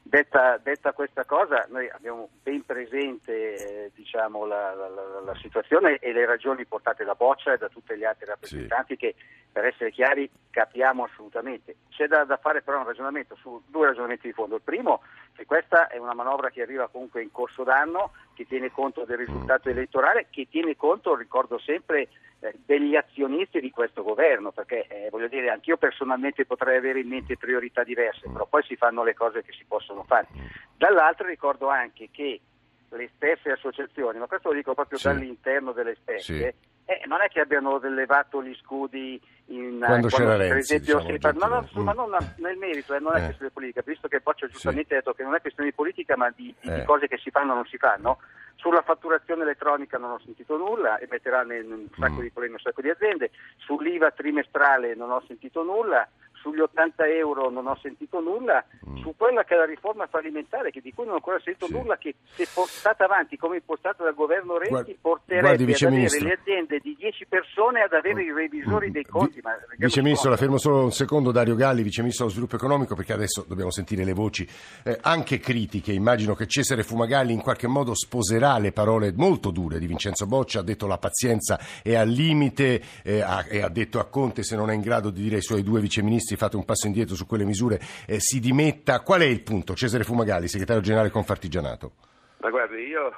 Detta, 0.03 0.59
detta 0.63 0.93
questa 0.93 1.25
cosa, 1.25 1.67
noi 1.71 1.89
abbiamo 1.91 2.29
ben 2.43 2.65
presente 2.65 3.33
eh, 3.87 3.91
diciamo, 3.95 4.47
la, 4.47 4.73
la- 4.75 4.89
la- 4.89 5.21
la 5.25 5.35
situazione 5.41 5.97
e 5.99 6.13
le 6.13 6.25
ragioni 6.27 6.65
portate 6.65 7.05
da 7.05 7.15
Boccia 7.15 7.53
e 7.53 7.59
da 7.59 7.69
tutti 7.69 7.97
gli 7.97 8.05
altri 8.05 8.27
rappresentanti 8.27 8.97
che 8.97 9.15
per 9.51 9.65
essere 9.65 9.91
chiari 9.91 10.31
capiamo 10.51 11.05
assolutamente. 11.05 11.77
C'è 11.91 12.07
da, 12.07 12.25
da 12.25 12.37
fare 12.37 12.63
però 12.63 12.79
un 12.81 12.87
ragionamento 12.87 13.35
su 13.37 13.61
due 13.67 13.87
ragionamenti 13.87 14.27
di 14.29 14.33
fondo. 14.33 14.57
Il 14.57 14.63
primo 14.63 15.03
che 15.37 15.45
questa 15.45 15.89
è 15.89 15.99
una 15.99 16.15
manovra 16.15 16.51
che 16.51 16.63
arriva 16.63 16.89
comunque 16.89 17.23
in 17.23 17.31
corso 17.31 17.63
d'anno, 17.63 18.13
che 18.35 18.47
tiene 18.47 18.71
conto 18.73 19.05
del 19.05 19.19
risultato 19.19 19.69
elettorale, 19.69 20.27
che 20.31 20.49
tiene 20.49 20.75
conto, 20.77 21.15
ricordo 21.15 21.59
sempre, 21.59 22.09
eh, 22.41 22.55
degli 22.65 22.97
azionisti 22.97 23.61
di 23.61 23.71
questo 23.71 24.03
governo, 24.03 24.51
perché 24.51 24.87
eh, 24.89 25.09
voglio 25.11 25.29
dire, 25.29 25.51
anch'io 25.51 25.77
personalmente 25.77 26.45
potrei 26.47 26.79
avere 26.79 27.01
in 27.01 27.09
mente 27.09 27.37
priorità 27.37 27.85
diverse, 27.85 28.29
però 28.31 28.47
poi 28.47 28.63
si 28.65 28.77
fanno 28.77 29.05
le 29.05 29.15
cose 29.15 29.43
che 29.43 29.53
si 29.53 29.65
possono 29.67 30.03
fare. 30.05 30.27
Dall'altro 30.77 31.27
ricordo 31.27 31.69
anche 31.69 32.09
che 32.11 32.41
le 32.89 33.11
stesse 33.15 33.51
associazioni, 33.51 34.19
ma 34.19 34.27
questo 34.27 34.49
lo 34.49 34.55
dico 34.55 34.75
proprio 34.75 34.99
Sì. 34.99 35.07
dall'interno 35.07 35.73
delle 35.73 35.97
stesse, 36.01 36.51
Sì. 36.51 36.55
Eh, 36.87 37.03
non 37.07 37.21
è 37.21 37.29
che 37.29 37.41
abbiano 37.41 37.79
levato 37.79 38.43
gli 38.43 38.55
scudi 38.63 39.21
in 39.49 39.79
Quando 39.85 40.09
c'era 40.09 40.37
per 40.37 40.51
Renzi, 40.53 40.75
esempio, 40.75 40.99
diciamo, 40.99 41.13
si 41.15 41.19
fa- 41.21 41.33
no, 41.33 41.47
no, 41.55 41.61
Gentile. 41.63 41.83
ma 41.85 41.93
non 41.93 42.17
nel 42.39 42.57
merito, 42.57 42.95
eh, 42.95 42.99
non 43.01 43.15
è 43.15 43.19
Eh. 43.21 43.25
questione 43.27 43.51
politica, 43.53 43.83
visto 43.85 44.09
che 44.09 44.21
Boccia 44.21 44.47
giustamente 44.49 44.95
ha 44.95 44.97
detto 44.99 45.13
che 45.13 45.23
non 45.23 45.35
è 45.35 45.41
questione 45.41 45.69
di 45.69 45.75
politica 45.75 46.17
ma 46.17 46.31
di, 46.35 46.55
di- 46.61 46.69
di 46.71 46.81
Eh. 46.81 46.85
cose 46.85 47.07
che 47.07 47.19
si 47.19 47.31
fanno 47.31 47.53
o 47.53 47.55
non 47.57 47.67
si 47.67 47.77
fanno. 47.77 48.19
Sulla 48.57 48.83
fatturazione 48.83 49.43
elettronica 49.43 49.99
non 49.99 50.13
ho 50.13 50.19
sentito 50.25 50.57
nulla 50.57 50.99
e 50.99 51.07
metterà 51.11 51.43
un 51.43 51.87
sacco 51.99 52.15
Mm. 52.15 52.21
di 52.23 52.31
problemi 52.31 52.55
un 52.55 52.61
sacco 52.61 52.81
di 52.81 52.89
aziende. 52.89 53.31
Sull'IVA 53.59 54.11
trimestrale 54.13 54.95
non 54.95 55.11
ho 55.11 55.23
sentito 55.27 55.63
nulla. 55.63 56.09
Sugli 56.47 56.61
80 56.61 57.07
euro 57.09 57.51
non 57.51 57.67
ho 57.67 57.77
sentito 57.83 58.21
nulla. 58.21 58.65
Mm. 58.89 58.99
Su 58.99 59.15
quella 59.17 59.43
che 59.43 59.55
è 59.55 59.59
la 59.59 59.65
riforma 59.65 60.07
fallimentare, 60.07 60.71
che 60.71 60.81
di 60.81 60.93
cui 60.93 61.03
non 61.05 61.15
ho 61.15 61.17
ancora 61.17 61.41
sentito 61.43 61.67
Sì. 61.67 61.73
nulla, 61.73 61.97
che 61.99 62.15
se 62.37 62.47
portata 62.55 63.05
avanti 63.05 63.37
come 63.37 63.57
impostata 63.57 64.05
dal 64.05 64.15
governo 64.15 64.55
Renzi 64.57 64.71
Guardi- 64.71 64.99
porterebbe 65.01 65.57
guardi, 65.65 65.73
ad 65.73 65.93
avere 65.93 66.21
le 66.21 66.33
aziende 66.41 66.79
di 66.79 66.95
10 66.97 67.27
persone 67.27 67.81
ad 67.83 67.93
avere 67.95 68.23
i 68.23 68.31
revisori 68.33 68.93
dei 68.93 69.05
conti. 69.05 69.41
Ma 69.43 69.55
Mm. 69.57 69.75
Vice 69.79 70.03
Ministro, 70.03 70.31
la 70.31 70.37
fermo 70.37 70.59
solo 70.59 70.85
un 70.85 70.93
secondo, 70.93 71.33
Dario 71.33 71.57
Galli, 71.57 71.83
Vice 71.83 72.01
Ministro 72.03 72.27
dello 72.27 72.37
Sviluppo 72.37 72.57
Economico, 72.57 72.95
perché 72.95 73.13
adesso 73.13 73.45
dobbiamo 73.49 73.73
sentire 73.73 74.05
le 74.05 74.13
voci 74.13 74.49
eh, 74.85 74.97
anche 75.03 75.41
critiche. 75.41 75.91
Immagino 75.93 76.35
che 76.37 76.47
Cesare 76.47 76.85
Fumagalli 76.85 77.33
in 77.33 77.41
qualche 77.43 77.67
modo 77.67 77.93
sposerà 77.97 78.57
le 78.59 78.71
parole 78.71 79.13
molto 79.17 79.51
dure 79.51 79.81
di 79.81 79.87
Vincenzo 79.89 80.27
Boccia, 80.27 80.61
ha 80.61 80.63
detto 80.63 80.87
la 80.87 80.99
pazienza 80.99 81.59
è 81.83 81.97
al 81.97 82.09
limite 82.09 82.81
eh, 83.03 83.21
ha- 83.21 83.45
e 83.49 83.63
ha 83.63 83.69
detto 83.69 83.99
a 83.99 84.05
Conte 84.05 84.45
se 84.45 84.55
non 84.55 84.71
è 84.71 84.75
in 84.75 84.81
grado 84.81 85.11
di 85.11 85.23
dire 85.23 85.37
ai 85.37 85.43
suoi 85.43 85.63
due 85.65 85.81
viceministri 85.81 86.36
fate 86.37 86.57
un 86.57 86.65
passo 86.65 86.87
indietro 86.87 87.15
su 87.15 87.27
quelle 87.27 87.45
misure, 87.45 87.81
eh, 88.07 88.21
si 88.21 88.41
dimetta. 88.41 89.01
Qual 89.01 89.21
è 89.21 89.27
il 89.27 89.43
punto? 89.43 89.75
Cesare 89.75 90.05
Fumagalli, 90.05 90.49
segretario 90.49 90.83
generale 90.83 91.11
Confartigianato. 91.11 91.93
Ma 92.39 92.51
guardi, 92.51 92.83
io 92.83 93.11
eh, 93.11 93.15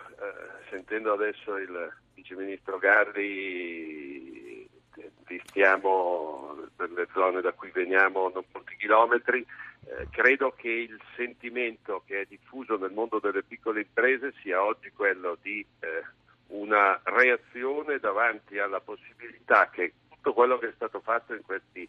sentendo 0.70 1.12
adesso 1.12 1.56
il 1.56 1.92
viceministro 2.14 2.78
Garri, 2.78 4.68
eh, 4.96 5.10
distiamo 5.26 6.56
per 6.76 6.90
le 6.90 7.08
zone 7.12 7.40
da 7.40 7.52
cui 7.52 7.70
veniamo 7.70 8.30
non 8.32 8.44
molti 8.52 8.76
chilometri, 8.76 9.44
eh, 9.84 10.06
credo 10.10 10.52
che 10.56 10.68
il 10.68 11.00
sentimento 11.16 12.02
che 12.06 12.22
è 12.22 12.26
diffuso 12.26 12.76
nel 12.76 12.92
mondo 12.92 13.18
delle 13.20 13.42
piccole 13.42 13.80
imprese 13.80 14.32
sia 14.42 14.62
oggi 14.62 14.90
quello 14.90 15.36
di 15.40 15.64
eh, 15.80 16.04
una 16.48 17.00
reazione 17.04 17.98
davanti 17.98 18.58
alla 18.58 18.80
possibilità 18.80 19.68
che 19.70 19.92
tutto 20.08 20.32
quello 20.32 20.58
che 20.58 20.68
è 20.68 20.72
stato 20.74 21.00
fatto 21.00 21.34
in 21.34 21.42
questi 21.42 21.88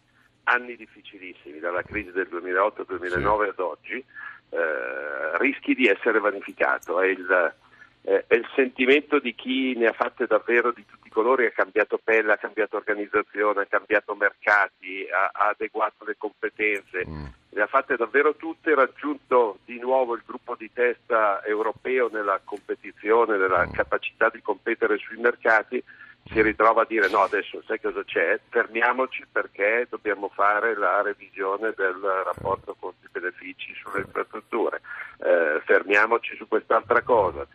anni 0.50 0.76
difficilissimi, 0.76 1.58
dalla 1.60 1.82
crisi 1.82 2.10
del 2.12 2.28
2008-2009 2.30 3.48
ad 3.48 3.58
oggi, 3.58 4.04
eh, 4.50 5.38
rischi 5.38 5.74
di 5.74 5.86
essere 5.86 6.18
vanificato. 6.18 7.00
È 7.00 7.06
il, 7.06 7.54
eh, 8.02 8.24
è 8.26 8.34
il 8.34 8.46
sentimento 8.54 9.18
di 9.18 9.34
chi 9.34 9.74
ne 9.76 9.86
ha 9.86 9.92
fatte 9.92 10.26
davvero 10.26 10.72
di 10.72 10.84
tutti 10.86 11.06
i 11.06 11.10
colori, 11.10 11.46
ha 11.46 11.50
cambiato 11.50 12.00
pelle, 12.02 12.32
ha 12.32 12.36
cambiato 12.38 12.76
organizzazione, 12.76 13.62
ha 13.62 13.66
cambiato 13.66 14.14
mercati, 14.14 15.06
ha, 15.10 15.30
ha 15.32 15.48
adeguato 15.50 16.04
le 16.04 16.16
competenze, 16.18 17.04
Mm. 17.06 17.24
le 17.50 17.62
ha 17.62 17.66
fatte 17.66 17.96
davvero 17.96 18.34
tutte, 18.34 18.74
raggiunto 18.74 19.58
di 19.64 19.78
nuovo 19.78 20.14
il 20.14 20.22
gruppo 20.26 20.54
di 20.56 20.70
testa 20.72 21.44
europeo 21.44 22.08
nella 22.12 22.40
competizione, 22.44 23.36
nella 23.36 23.66
Mm. 23.66 23.72
capacità 23.72 24.28
di 24.30 24.40
competere 24.42 24.96
sui 24.98 25.18
mercati, 25.18 25.82
si 26.32 26.40
ritrova 26.42 26.82
a 26.82 26.86
dire 26.86 27.08
no 27.08 27.20
adesso 27.22 27.62
sai 27.66 27.80
cosa 27.80 28.04
c'è? 28.04 28.38
Fermiamoci 28.48 29.24
perché 29.30 29.86
dobbiamo 29.90 30.30
fare 30.32 30.76
la 30.76 31.02
revisione 31.02 31.72
del 31.76 32.00
rapporto 32.24 32.76
conti 32.78 33.08
benefici 33.10 33.74
sulle 33.74 34.04
infrastrutture. 34.04 34.80
Eh, 35.18 35.60
fermiamoci 35.64 36.36
su 36.36 36.46
quest'altra 36.46 37.02
cosa. 37.02 37.46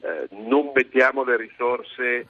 Eh, 0.00 0.28
non 0.30 0.72
mettiamo 0.74 1.24
le 1.24 1.36
risorse 1.36 2.26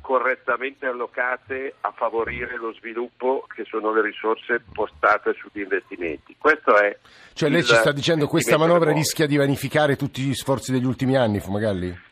correttamente 0.00 0.86
allocate 0.86 1.74
a 1.80 1.92
favorire 1.92 2.56
lo 2.56 2.72
sviluppo 2.74 3.46
che 3.54 3.64
sono 3.64 3.92
le 3.92 4.02
risorse 4.02 4.62
postate 4.72 5.32
sugli 5.34 5.62
investimenti. 5.62 6.34
Questo 6.38 6.76
è 6.76 6.98
cioè 7.34 7.48
lei 7.48 7.62
ci 7.62 7.74
sta 7.74 7.92
dicendo 7.92 8.24
che 8.24 8.30
questa 8.30 8.58
manovra 8.58 8.92
rischia 8.92 9.26
di 9.26 9.36
vanificare 9.36 9.96
tutti 9.96 10.22
gli 10.22 10.34
sforzi 10.34 10.72
degli 10.72 10.84
ultimi 10.84 11.16
anni, 11.16 11.40
Fumagalli? 11.40 12.10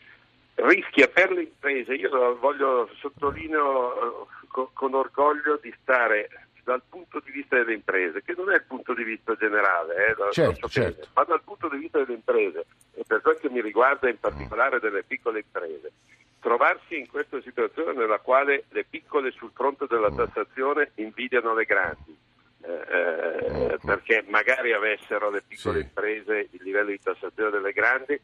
Rischia 0.62 1.08
per 1.08 1.30
le 1.32 1.42
imprese, 1.42 1.94
io 1.94 2.36
voglio 2.38 2.88
sottolineo 2.98 4.26
eh, 4.26 4.66
con, 4.72 4.94
orgoglio 4.94 5.58
di 5.62 5.74
stare 5.80 6.28
dal 6.64 6.82
punto 6.88 7.20
di 7.24 7.30
vista 7.30 7.56
delle 7.56 7.74
imprese, 7.74 8.22
che 8.22 8.34
non 8.36 8.50
è 8.50 8.56
il 8.56 8.64
punto 8.64 8.94
di 8.94 9.02
vista 9.02 9.34
generale, 9.34 10.08
eh, 10.08 10.32
certo, 10.32 10.68
certo. 10.68 11.08
ma 11.14 11.24
dal 11.24 11.42
punto 11.42 11.68
di 11.68 11.78
vista 11.78 11.98
delle 11.98 12.14
imprese, 12.14 12.66
e 12.94 13.02
per 13.06 13.20
quel 13.22 13.38
che 13.38 13.48
mi 13.48 13.60
riguarda 13.60 14.08
in 14.08 14.18
particolare 14.20 14.78
delle 14.80 15.02
piccole 15.02 15.38
imprese 15.40 15.92
trovarsi 16.40 16.98
in 16.98 17.06
questa 17.06 17.40
situazione 17.42 17.92
nella 17.92 18.18
quale 18.18 18.64
le 18.70 18.84
piccole 18.88 19.30
sul 19.30 19.52
fronte 19.54 19.86
della 19.86 20.10
mm. 20.10 20.16
tassazione 20.16 20.90
invidiano 20.96 21.54
le 21.54 21.64
grandi. 21.64 22.16
Eh, 22.62 22.68
eh, 22.68 23.50
mm. 23.52 23.86
perché 23.86 24.24
magari 24.28 24.72
avessero 24.72 25.30
le 25.30 25.42
piccole 25.46 25.78
sì. 25.78 25.84
imprese 25.84 26.48
il 26.50 26.60
livello 26.62 26.90
di 26.90 27.00
tassazione 27.00 27.50
delle 27.50 27.72
grandi 27.72 28.20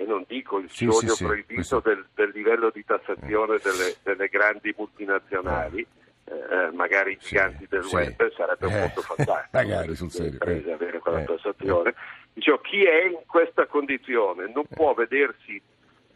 e 0.00 0.04
non 0.04 0.24
dico 0.28 0.58
il 0.58 0.70
sì, 0.70 0.88
sogno 0.88 1.12
sì, 1.12 1.24
proibito 1.24 1.80
del, 1.80 2.06
del, 2.14 2.30
livello 2.32 2.70
di 2.70 2.84
tassazione 2.84 3.54
mm. 3.54 3.62
delle, 3.64 3.96
delle 4.04 4.28
grandi 4.28 4.72
multinazionali. 4.76 5.84
Eh, 6.24 6.32
eh, 6.34 6.70
magari 6.72 7.12
i 7.12 7.18
giganti 7.18 7.66
del 7.68 7.84
web 7.90 8.30
sarebbe 8.34 8.66
un 8.66 8.72
mondo 8.74 9.00
fantastico 9.00 9.48
magari 9.56 9.94
sul 9.94 10.10
serio 10.10 10.32
imprese 10.32 10.70
avere 10.70 10.98
quella 11.00 11.24
tassazione. 11.24 11.94
Dicevo, 12.32 12.58
chi 12.58 12.84
è 12.84 13.06
in 13.06 13.22
questa 13.26 13.66
condizione 13.66 14.48
non 14.54 14.66
può 14.68 14.94
vedersi 14.94 15.60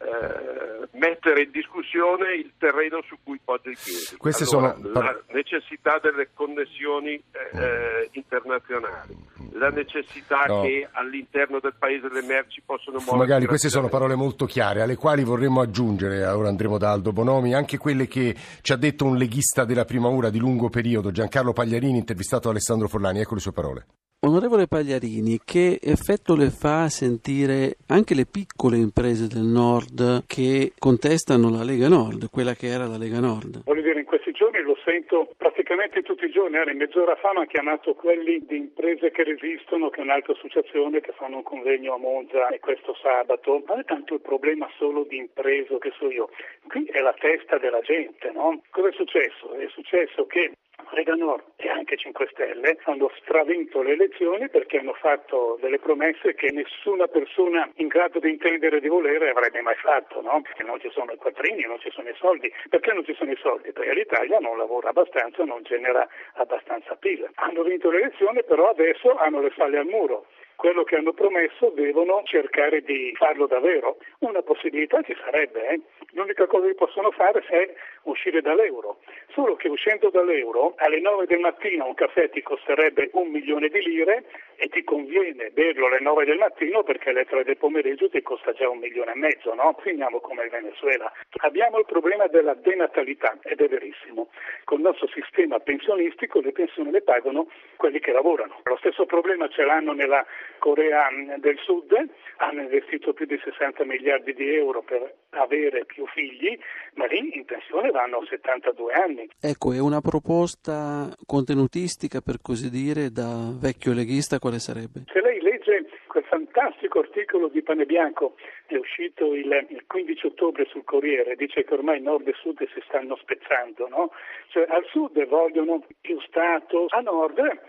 eh, 0.03 0.87
mettere 0.97 1.43
in 1.43 1.51
discussione 1.51 2.35
il 2.35 2.51
terreno 2.57 3.01
su 3.07 3.17
cui 3.23 3.39
poggia 3.43 3.69
i 3.69 3.77
piedi. 3.81 4.17
Queste 4.17 4.43
allora, 4.43 4.75
sono... 4.75 4.91
La 4.91 5.21
necessità 5.31 5.99
delle 5.99 6.29
connessioni 6.33 7.13
eh, 7.13 7.57
eh, 7.57 8.09
internazionali, 8.11 9.15
la 9.53 9.69
necessità 9.69 10.43
no. 10.45 10.61
che 10.61 10.87
all'interno 10.91 11.59
del 11.59 11.73
paese 11.77 12.09
le 12.09 12.21
merci 12.21 12.61
possono 12.65 12.97
muoversi. 12.97 13.17
Magari 13.17 13.45
queste 13.45 13.69
sono 13.69 13.89
parole 13.89 14.15
molto 14.15 14.45
chiare, 14.45 14.81
alle 14.81 14.95
quali 14.95 15.23
vorremmo 15.23 15.61
aggiungere, 15.61 16.25
ora 16.25 16.49
andremo 16.49 16.77
da 16.77 16.91
Aldo 16.91 17.11
Bonomi, 17.11 17.53
anche 17.53 17.77
quelle 17.77 18.07
che 18.07 18.35
ci 18.61 18.71
ha 18.71 18.77
detto 18.77 19.05
un 19.05 19.17
leghista 19.17 19.65
della 19.65 19.85
prima 19.85 20.07
ora 20.07 20.29
di 20.29 20.39
lungo 20.39 20.69
periodo, 20.69 21.11
Giancarlo 21.11 21.53
Pagliarini, 21.53 21.97
intervistato 21.97 22.43
da 22.43 22.51
Alessandro 22.51 22.87
Forlani. 22.87 23.19
Ecco 23.19 23.35
le 23.35 23.39
sue 23.39 23.51
parole. 23.51 23.85
Onorevole 24.25 24.67
Pagliarini, 24.67 25.41
che 25.43 25.79
effetto 25.83 26.33
le 26.37 26.47
fa 26.47 26.87
sentire 26.87 27.75
anche 27.87 28.15
le 28.15 28.23
piccole 28.23 28.77
imprese 28.77 29.27
del 29.27 29.43
Nord 29.43 30.23
che 30.27 30.71
contestano 30.79 31.49
la 31.49 31.65
Lega 31.65 31.89
Nord, 31.89 32.29
quella 32.31 32.53
che 32.53 32.67
era 32.67 32.87
la 32.87 32.95
Lega 32.95 33.19
Nord? 33.19 33.63
Voglio 33.65 33.81
dire, 33.81 33.99
in 33.99 34.05
questi 34.05 34.31
giorni 34.31 34.61
lo 34.61 34.77
sento 34.85 35.27
praticamente 35.35 36.03
tutti 36.03 36.23
i 36.23 36.31
giorni. 36.31 36.55
in 36.55 36.77
mezz'ora 36.77 37.17
fa 37.17 37.33
mi 37.33 37.41
ha 37.41 37.45
chiamato 37.47 37.95
quelli 37.95 38.39
di 38.47 38.55
imprese 38.55 39.11
che 39.11 39.25
resistono, 39.25 39.89
che 39.89 39.99
è 39.99 40.03
un'altra 40.03 40.31
associazione 40.31 41.01
che 41.01 41.11
fanno 41.11 41.37
un 41.37 41.43
convegno 41.43 41.95
a 41.95 41.97
Monza 41.97 42.47
questo 42.61 42.95
sabato. 42.95 43.61
Non 43.67 43.79
è 43.79 43.83
tanto 43.83 44.13
il 44.13 44.21
problema 44.21 44.69
solo 44.77 45.03
di 45.03 45.17
imprese, 45.17 45.77
che 45.79 45.91
so 45.99 46.09
io. 46.09 46.29
Qui 46.69 46.85
è 46.85 47.01
la 47.01 47.13
testa 47.19 47.57
della 47.57 47.81
gente, 47.81 48.31
no? 48.31 48.61
Cosa 48.69 48.87
è 48.87 48.93
successo? 48.93 49.51
È 49.51 49.67
successo 49.67 50.25
che 50.27 50.53
Lega 50.91 51.15
Nord 51.15 51.43
e 51.57 51.69
anche 51.69 51.97
5 51.97 52.27
Stelle 52.31 52.77
hanno 52.83 53.09
stravinto 53.21 53.81
le 53.81 53.93
elezioni 53.93 54.49
perché 54.49 54.77
hanno 54.77 54.93
fatto 54.93 55.57
delle 55.61 55.79
promesse 55.79 56.35
che 56.35 56.51
nessuna 56.51 57.07
persona 57.07 57.69
in 57.75 57.87
grado 57.87 58.19
di 58.19 58.29
intendere 58.29 58.77
e 58.77 58.79
di 58.79 58.87
volere 58.87 59.29
avrebbe 59.29 59.61
mai 59.61 59.75
fatto, 59.75 60.21
no? 60.21 60.41
Che 60.41 60.63
non 60.63 60.79
ci 60.79 60.89
sono 60.91 61.11
i 61.11 61.17
quattrini, 61.17 61.63
non 61.63 61.79
ci 61.79 61.89
sono 61.91 62.09
i 62.09 62.15
soldi. 62.15 62.51
Perché 62.69 62.93
non 62.93 63.05
ci 63.05 63.13
sono 63.15 63.31
i 63.31 63.37
soldi? 63.37 63.71
Perché 63.71 63.93
l'Italia 63.93 64.39
non 64.39 64.57
lavora 64.57 64.89
abbastanza, 64.89 65.43
non 65.43 65.63
genera 65.63 66.07
abbastanza 66.35 66.95
PIL. 66.95 67.29
Hanno 67.35 67.63
vinto 67.63 67.89
le 67.89 68.01
elezioni, 68.01 68.43
però 68.43 68.69
adesso 68.69 69.15
hanno 69.15 69.41
le 69.41 69.49
falle 69.51 69.77
al 69.77 69.85
muro 69.85 70.25
quello 70.63 70.85
che 70.85 70.95
hanno 70.95 71.11
promesso 71.11 71.73
devono 71.75 72.21
cercare 72.23 72.81
di 72.83 73.13
farlo 73.17 73.47
davvero. 73.47 73.97
Una 74.19 74.41
possibilità 74.43 75.01
ci 75.01 75.13
sarebbe, 75.21 75.67
eh? 75.67 75.81
l'unica 76.11 76.47
cosa 76.47 76.67
che 76.67 76.75
possono 76.75 77.11
fare 77.11 77.43
è 77.49 77.73
uscire 78.03 78.39
dall'euro, 78.39 78.99
solo 79.33 79.57
che 79.57 79.67
uscendo 79.67 80.09
dall'euro 80.09 80.75
alle 80.77 81.01
9 81.01 81.25
del 81.25 81.39
mattino 81.39 81.85
un 81.85 81.95
caffè 81.95 82.29
ti 82.29 82.41
costerebbe 82.41 83.09
un 83.11 83.27
milione 83.27 83.67
di 83.67 83.81
lire 83.81 84.23
e 84.55 84.69
ti 84.69 84.83
conviene 84.83 85.49
berlo 85.51 85.87
alle 85.87 85.99
9 85.99 86.25
del 86.25 86.37
mattino 86.37 86.83
perché 86.83 87.09
alle 87.09 87.25
3 87.25 87.43
del 87.43 87.57
pomeriggio 87.57 88.09
ti 88.09 88.21
costa 88.21 88.53
già 88.53 88.69
un 88.69 88.79
milione 88.79 89.11
e 89.13 89.17
mezzo, 89.17 89.53
no? 89.53 89.75
Finiamo 89.81 90.19
come 90.19 90.43
il 90.43 90.49
Venezuela. 90.49 91.11
Abbiamo 91.41 91.79
il 91.79 91.85
problema 91.85 92.27
della 92.27 92.53
denatalità 92.53 93.37
ed 93.43 93.59
è 93.59 93.67
verissimo. 93.67 94.29
Con 94.63 94.79
il 94.79 94.85
nostro 94.85 95.07
sistema 95.07 95.59
pensionistico 95.59 96.39
le 96.41 96.51
pensioni 96.51 96.91
le 96.91 97.01
pagano 97.01 97.47
quelli 97.75 97.99
che 97.99 98.11
lavorano. 98.11 98.61
Lo 98.63 98.77
stesso 98.77 99.05
problema 99.05 99.47
ce 99.49 99.63
l'hanno 99.63 99.93
nella 99.93 100.25
Corea 100.59 101.09
del 101.37 101.57
Sud, 101.59 101.93
hanno 102.37 102.61
investito 102.61 103.13
più 103.13 103.25
di 103.25 103.39
60 103.43 103.83
miliardi 103.85 104.33
di 104.33 104.55
euro 104.55 104.81
per 104.81 105.13
avere 105.31 105.85
più 105.85 106.05
figli, 106.07 106.57
ma 106.95 107.05
lì 107.05 107.35
in 107.35 107.45
pensione 107.45 107.91
vanno 107.91 108.23
72 108.25 108.93
anni. 108.93 109.29
Ecco, 109.39 109.73
è 109.73 109.79
una 109.79 110.01
proposta 110.01 111.09
contenutistica, 111.25 112.21
per 112.21 112.37
così 112.41 112.69
dire, 112.69 113.09
da 113.09 113.51
vecchio 113.59 113.93
leghista, 113.93 114.39
quale 114.43 114.59
sarebbe? 114.59 115.07
Se 115.07 115.21
lei 115.21 115.39
legge 115.39 115.87
quel 116.07 116.25
fantastico 116.25 116.99
articolo 116.99 117.47
di 117.47 117.61
Pane 117.61 117.85
Bianco, 117.85 118.35
è 118.65 118.75
uscito 118.75 119.33
il, 119.33 119.67
il 119.69 119.85
15 119.87 120.25
ottobre 120.25 120.65
sul 120.65 120.83
Corriere, 120.83 121.37
dice 121.37 121.63
che 121.63 121.73
ormai 121.73 122.01
nord 122.01 122.27
e 122.27 122.33
sud 122.33 122.57
si 122.73 122.81
stanno 122.85 123.15
spezzando, 123.15 123.87
no? 123.87 124.11
Cioè 124.49 124.65
al 124.67 124.83
sud 124.87 125.25
vogliono 125.27 125.85
più 126.01 126.19
Stato, 126.19 126.87
a 126.89 126.99
nord... 126.99 127.39
Eh, 127.39 127.59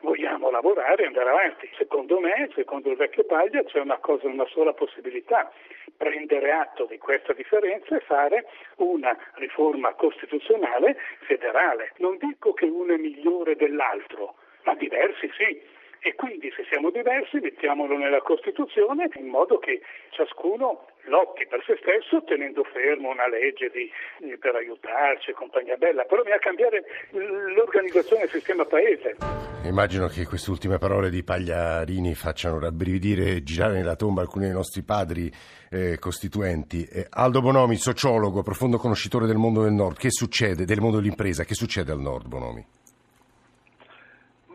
vogliamo 0.00 0.50
lavorare 0.50 1.02
e 1.02 1.06
andare 1.08 1.28
avanti. 1.28 1.68
Secondo 1.76 2.20
me, 2.20 2.48
secondo 2.54 2.88
il 2.88 2.96
vecchio 2.96 3.24
Paglia, 3.24 3.62
c'è 3.64 3.80
una 3.80 3.98
cosa, 3.98 4.28
una 4.28 4.46
sola 4.46 4.72
possibilità, 4.72 5.52
prendere 5.94 6.52
atto 6.52 6.86
di 6.86 6.96
questa 6.96 7.34
differenza 7.34 7.94
e 7.94 8.00
fare 8.00 8.46
una 8.76 9.14
riforma 9.34 9.92
costituzionale 9.92 10.96
federale. 11.26 11.92
Non 11.98 12.16
dico 12.16 12.54
che 12.54 12.64
uno 12.64 12.94
è 12.94 12.96
migliore 12.96 13.56
dell'altro, 13.56 14.36
ma 14.64 14.74
diversi 14.74 15.30
sì. 15.36 15.78
E 16.02 16.14
quindi 16.14 16.50
se 16.56 16.64
siamo 16.70 16.90
diversi 16.90 17.40
mettiamolo 17.40 17.94
nella 17.98 18.22
Costituzione 18.22 19.10
in 19.16 19.26
modo 19.26 19.58
che 19.58 19.82
ciascuno 20.10 20.86
lotti 21.04 21.46
per 21.46 21.62
se 21.66 21.76
stesso 21.80 22.24
tenendo 22.24 22.64
fermo 22.64 23.10
una 23.10 23.28
legge 23.28 23.68
di, 23.68 23.90
di, 24.18 24.36
per 24.38 24.54
aiutarci, 24.54 25.32
compagnia 25.32 25.76
bella, 25.76 26.04
però 26.04 26.22
bisogna 26.22 26.40
cambiare 26.40 26.84
l'organizzazione 27.10 28.22
del 28.22 28.30
sistema 28.30 28.64
paese. 28.64 29.16
Immagino 29.64 30.06
che 30.06 30.24
queste 30.24 30.50
ultime 30.50 30.78
parole 30.78 31.10
di 31.10 31.22
Pagliarini 31.22 32.14
facciano 32.14 32.58
rabbrividire 32.58 33.36
e 33.36 33.42
girare 33.42 33.74
nella 33.74 33.94
tomba 33.94 34.22
alcuni 34.22 34.46
dei 34.46 34.54
nostri 34.54 34.82
padri 34.82 35.30
eh, 35.70 35.98
costituenti. 35.98 36.82
Eh, 36.90 37.06
Aldo 37.10 37.42
Bonomi, 37.42 37.76
sociologo, 37.76 38.42
profondo 38.42 38.78
conoscitore 38.78 39.26
del 39.26 39.36
mondo 39.36 39.62
del 39.62 39.72
nord, 39.72 39.98
che 39.98 40.10
succede, 40.10 40.64
del 40.64 40.80
mondo 40.80 40.96
dell'impresa, 40.96 41.44
che 41.44 41.54
succede 41.54 41.92
al 41.92 42.00
nord, 42.00 42.26
Bonomi? 42.26 42.64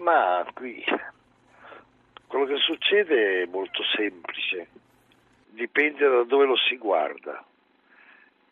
Ma 0.05 0.45
qui 0.53 0.85
quello 2.27 2.45
che 2.45 2.57
succede 2.57 3.41
è 3.41 3.45
molto 3.47 3.81
semplice 3.95 4.67
dipende 5.47 6.07
da 6.07 6.23
dove 6.23 6.45
lo 6.45 6.55
si 6.55 6.77
guarda, 6.77 7.43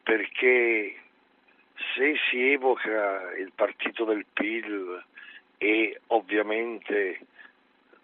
perché 0.02 0.96
se 1.94 2.16
si 2.28 2.52
evoca 2.54 3.34
il 3.38 3.52
partito 3.54 4.04
del 4.04 4.26
PIL 4.34 5.04
e 5.60 6.02
ovviamente 6.08 7.20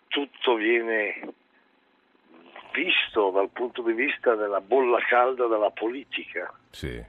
tutto 0.10 0.54
viene 0.54 1.34
visto 2.72 3.32
dal 3.32 3.50
punto 3.50 3.82
di 3.82 3.94
vista 3.94 4.36
della 4.36 4.62
bolla 4.62 5.00
calda 5.00 5.48
della 5.48 5.72
politica. 5.72 6.54
Sì. 6.70 7.04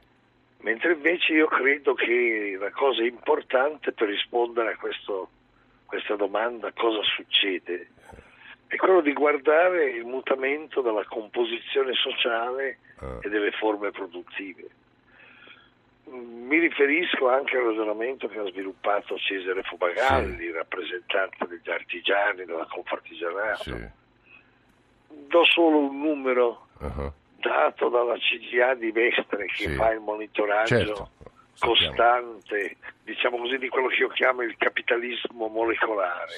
Mentre 0.60 0.92
invece 0.92 1.34
io 1.34 1.48
credo 1.48 1.92
che 1.92 2.56
la 2.58 2.70
cosa 2.70 3.02
importante 3.02 3.92
per 3.92 4.08
rispondere 4.08 4.72
a 4.72 4.76
questo, 4.78 5.28
questa 5.90 6.14
domanda, 6.14 6.70
cosa 6.72 7.02
succede, 7.02 7.88
è 8.68 8.76
quello 8.76 9.00
di 9.00 9.12
guardare 9.12 9.90
il 9.90 10.04
mutamento 10.04 10.80
della 10.82 11.04
composizione 11.04 11.92
sociale 11.94 12.78
uh. 13.00 13.18
e 13.22 13.28
delle 13.28 13.50
forme 13.50 13.90
produttive. 13.90 14.68
Mi 16.04 16.58
riferisco 16.60 17.28
anche 17.28 17.56
al 17.56 17.64
ragionamento 17.64 18.28
che 18.28 18.38
ha 18.38 18.46
sviluppato 18.46 19.18
Cesare 19.18 19.62
Fumagalli, 19.64 20.46
sì. 20.46 20.52
rappresentante 20.52 21.46
degli 21.48 21.70
artigiani, 21.70 22.44
della 22.44 22.66
Confartigianato. 22.70 23.62
Sì. 23.62 23.88
Do 25.08 25.44
solo 25.44 25.78
un 25.78 25.98
numero 25.98 26.68
uh-huh. 26.78 27.12
dato 27.40 27.88
dalla 27.88 28.16
CGA 28.16 28.74
di 28.74 28.92
Mestre 28.92 29.46
che 29.46 29.68
sì. 29.68 29.74
fa 29.74 29.90
il 29.90 30.00
monitoraggio 30.00 30.76
certo. 30.76 31.10
Costante, 31.60 32.76
diciamo 33.04 33.36
così, 33.36 33.58
di 33.58 33.68
quello 33.68 33.88
che 33.88 34.00
io 34.00 34.08
chiamo 34.08 34.42
il 34.42 34.56
capitalismo 34.56 35.46
molecolare. 35.46 36.34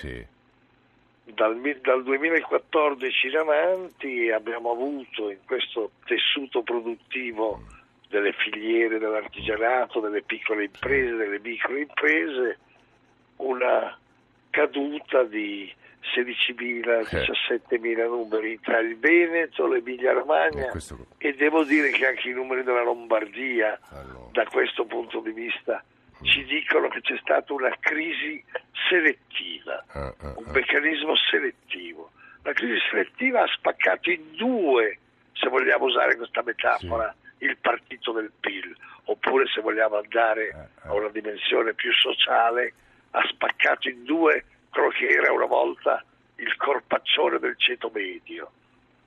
dal, 1.25 1.59
dal 1.81 2.03
2014 2.03 3.27
in 3.29 3.37
avanti 3.37 4.31
abbiamo 4.31 4.73
avuto 4.73 5.31
in 5.31 5.39
questo 5.47 5.93
tessuto 6.05 6.63
produttivo 6.63 7.63
delle 8.09 8.33
filiere 8.33 8.99
dell'artigianato, 8.99 10.01
delle 10.01 10.23
piccole 10.23 10.65
imprese, 10.65 11.15
delle 11.15 11.39
micro 11.39 11.77
imprese, 11.77 12.59
una 13.37 13.97
caduta 14.51 15.23
di 15.23 15.73
16.000, 16.15 17.03
17.000 17.09 17.99
eh. 17.99 18.07
numeri 18.07 18.59
tra 18.61 18.81
il 18.81 18.99
Veneto, 18.99 19.67
l'Emilia 19.67 20.13
Romagna 20.13 20.67
questo... 20.67 21.07
e 21.19 21.35
devo 21.35 21.65
dire 21.65 21.91
che 21.91 22.07
anche 22.07 22.29
i 22.29 22.33
numeri 22.33 22.65
della 22.65 22.83
Lombardia 22.83 23.79
allora. 23.91 24.29
da 24.33 24.45
questo 24.47 24.85
punto 24.85 25.21
di 25.21 25.31
vista 25.31 25.83
ci 26.23 26.45
dicono 26.45 26.89
che 26.89 27.01
c'è 27.01 27.17
stata 27.21 27.53
una 27.53 27.75
crisi 27.79 28.43
selettiva, 28.89 29.85
uh, 29.93 29.99
uh, 29.99 30.29
uh. 30.29 30.35
un 30.39 30.53
meccanismo 30.53 31.15
selettivo. 31.17 32.11
La 32.43 32.53
crisi 32.53 32.79
selettiva 32.91 33.43
ha 33.43 33.47
spaccato 33.49 34.11
in 34.11 34.35
due, 34.37 34.99
se 35.33 35.49
vogliamo 35.49 35.85
usare 35.85 36.17
questa 36.17 36.43
metafora, 36.43 37.15
sì. 37.39 37.45
il 37.45 37.57
partito 37.59 38.13
del 38.13 38.33
PIL, 38.39 38.77
oppure 39.05 39.47
se 39.49 39.61
vogliamo 39.61 39.97
andare 39.97 40.71
a 40.83 40.95
una 40.95 41.09
dimensione 41.09 41.75
più 41.75 41.93
sociale, 41.93 42.75
ha 43.11 43.23
spaccato 43.29 43.89
in 43.89 44.05
due 44.05 44.45
quello 44.73 44.89
che 44.89 45.07
era 45.07 45.33
una 45.33 45.47
volta 45.47 46.03
il 46.37 46.57
corpaccione 46.57 47.39
del 47.39 47.55
ceto 47.59 47.91
medio. 47.93 48.51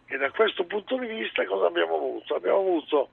E 0.05 0.17
da 0.17 0.29
questo 0.29 0.63
punto 0.65 0.97
di 0.97 1.07
vista 1.07 1.43
cosa 1.45 1.65
abbiamo 1.65 1.95
avuto? 1.95 2.35
Abbiamo 2.35 2.59
avuto 2.59 3.09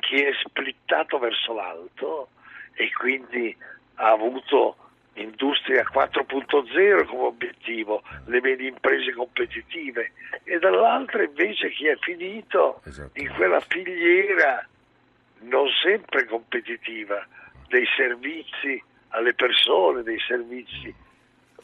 chi 0.00 0.22
è 0.22 0.30
splittato 0.42 1.18
verso 1.18 1.52
l'alto 1.52 2.28
e 2.72 2.90
quindi 2.92 3.54
ha 3.96 4.10
avuto 4.10 4.76
industria 5.14 5.84
4.0 5.92 7.04
come 7.04 7.22
obiettivo, 7.24 8.02
le 8.26 8.40
medie 8.40 8.68
imprese 8.68 9.12
competitive 9.12 10.12
e 10.44 10.58
dall'altra 10.58 11.22
invece 11.22 11.70
chi 11.70 11.86
è 11.86 11.96
finito 12.00 12.80
esatto. 12.84 13.20
in 13.20 13.30
quella 13.34 13.60
filiera 13.60 14.66
non 15.40 15.68
sempre 15.82 16.24
competitiva 16.24 17.26
dei 17.68 17.86
servizi 17.96 18.82
alle 19.10 19.34
persone, 19.34 20.02
dei 20.02 20.18
servizi 20.26 20.94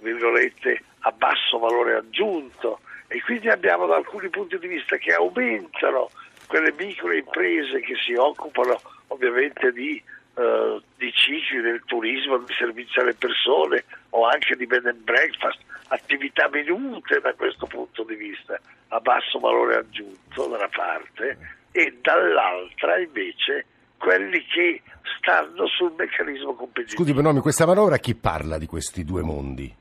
virgolette 0.00 0.82
a 1.00 1.12
basso 1.12 1.58
valore 1.58 1.94
aggiunto. 1.94 2.80
E 3.08 3.22
quindi 3.22 3.48
abbiamo 3.48 3.86
da 3.86 3.96
alcuni 3.96 4.28
punti 4.28 4.58
di 4.58 4.66
vista 4.66 4.96
che 4.96 5.12
aumentano 5.12 6.10
quelle 6.46 6.72
micro 6.76 7.12
imprese 7.12 7.80
che 7.80 7.94
si 8.04 8.14
occupano 8.14 8.80
ovviamente 9.08 9.72
di, 9.72 10.02
uh, 10.34 10.80
di 10.96 11.12
cicli 11.12 11.60
del 11.60 11.82
turismo, 11.84 12.38
di 12.38 12.52
servizi 12.54 12.98
alle 12.98 13.14
persone 13.14 13.84
o 14.10 14.26
anche 14.26 14.56
di 14.56 14.66
bed 14.66 14.86
and 14.86 15.02
breakfast, 15.02 15.60
attività 15.88 16.48
minute 16.50 17.20
da 17.20 17.32
questo 17.34 17.66
punto 17.66 18.02
di 18.02 18.16
vista, 18.16 18.58
a 18.88 19.00
basso 19.00 19.38
valore 19.38 19.76
aggiunto 19.76 20.46
da 20.46 20.56
una 20.56 20.68
parte 20.68 21.38
e 21.70 21.98
dall'altra 22.00 22.98
invece 22.98 23.66
quelli 23.98 24.44
che 24.46 24.82
stanno 25.18 25.66
sul 25.66 25.92
meccanismo 25.96 26.54
competitivo. 26.54 27.02
Scusi 27.02 27.12
Bonomi, 27.12 27.40
questa 27.40 27.66
manovra 27.66 27.98
chi 27.98 28.14
parla 28.14 28.58
di 28.58 28.66
questi 28.66 29.04
due 29.04 29.22
mondi? 29.22 29.74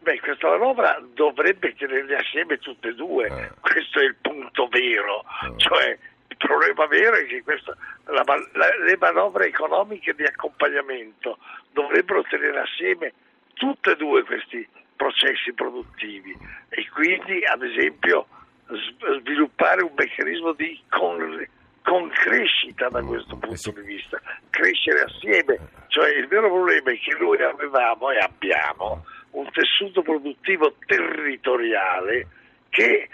Beh, 0.00 0.20
questa 0.20 0.48
manovra 0.48 1.00
dovrebbe 1.14 1.74
tenerli 1.74 2.14
assieme 2.14 2.58
tutte 2.58 2.88
e 2.88 2.94
due, 2.94 3.26
eh. 3.26 3.50
questo 3.60 4.00
è 4.00 4.04
il 4.04 4.16
punto 4.20 4.66
vero, 4.66 5.24
eh. 5.44 5.52
cioè 5.58 5.96
il 6.26 6.36
problema 6.36 6.86
vero 6.86 7.16
è 7.16 7.26
che 7.26 7.42
questa, 7.42 7.76
la, 8.06 8.24
la, 8.24 8.66
le 8.84 8.96
manovre 8.98 9.46
economiche 9.46 10.14
di 10.14 10.24
accompagnamento 10.24 11.38
dovrebbero 11.70 12.22
tenere 12.22 12.60
assieme 12.60 13.12
tutte 13.54 13.92
e 13.92 13.96
due 13.96 14.24
questi 14.24 14.66
processi 14.96 15.52
produttivi 15.52 16.36
e 16.68 16.88
quindi 16.90 17.44
ad 17.44 17.62
esempio 17.62 18.26
sviluppare 19.20 19.82
un 19.82 19.92
meccanismo 19.96 20.52
di 20.52 20.80
con, 20.88 21.46
con 21.82 22.08
crescita 22.10 22.88
da 22.88 23.02
questo 23.02 23.36
punto 23.36 23.70
di 23.72 23.82
vista, 23.82 24.20
crescere 24.50 25.02
assieme, 25.02 25.58
cioè 25.88 26.10
il 26.16 26.26
vero 26.28 26.48
problema 26.48 26.90
è 26.90 26.98
che 26.98 27.16
noi 27.18 27.42
avevamo 27.42 28.10
e 28.10 28.18
abbiamo 28.18 29.04
un 29.32 29.50
tessuto 29.50 30.02
produttivo 30.02 30.74
territoriale 30.86 32.28
che 32.68 33.08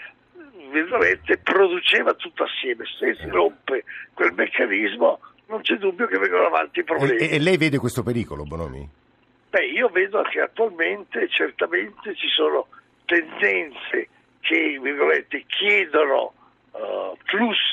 produceva 1.43 2.13
tutto 2.13 2.43
assieme. 2.43 2.85
Se 2.97 3.15
si 3.15 3.27
rompe 3.29 3.83
quel 4.13 4.33
meccanismo 4.33 5.19
non 5.47 5.61
c'è 5.61 5.75
dubbio 5.75 6.07
che 6.07 6.17
vengono 6.17 6.45
avanti 6.45 6.79
i 6.79 6.83
problemi. 6.83 7.17
E, 7.17 7.35
e 7.35 7.39
lei 7.39 7.57
vede 7.57 7.77
questo 7.77 8.03
pericolo, 8.03 8.43
Bonomi? 8.43 8.87
Beh, 9.49 9.65
io 9.65 9.89
vedo 9.89 10.21
che 10.21 10.41
attualmente 10.41 11.27
certamente 11.29 12.15
ci 12.15 12.27
sono 12.27 12.67
tendenze 13.05 14.09
che 14.41 15.45
chiedono 15.47 16.33
uh, 16.71 17.17
flussi 17.25 17.68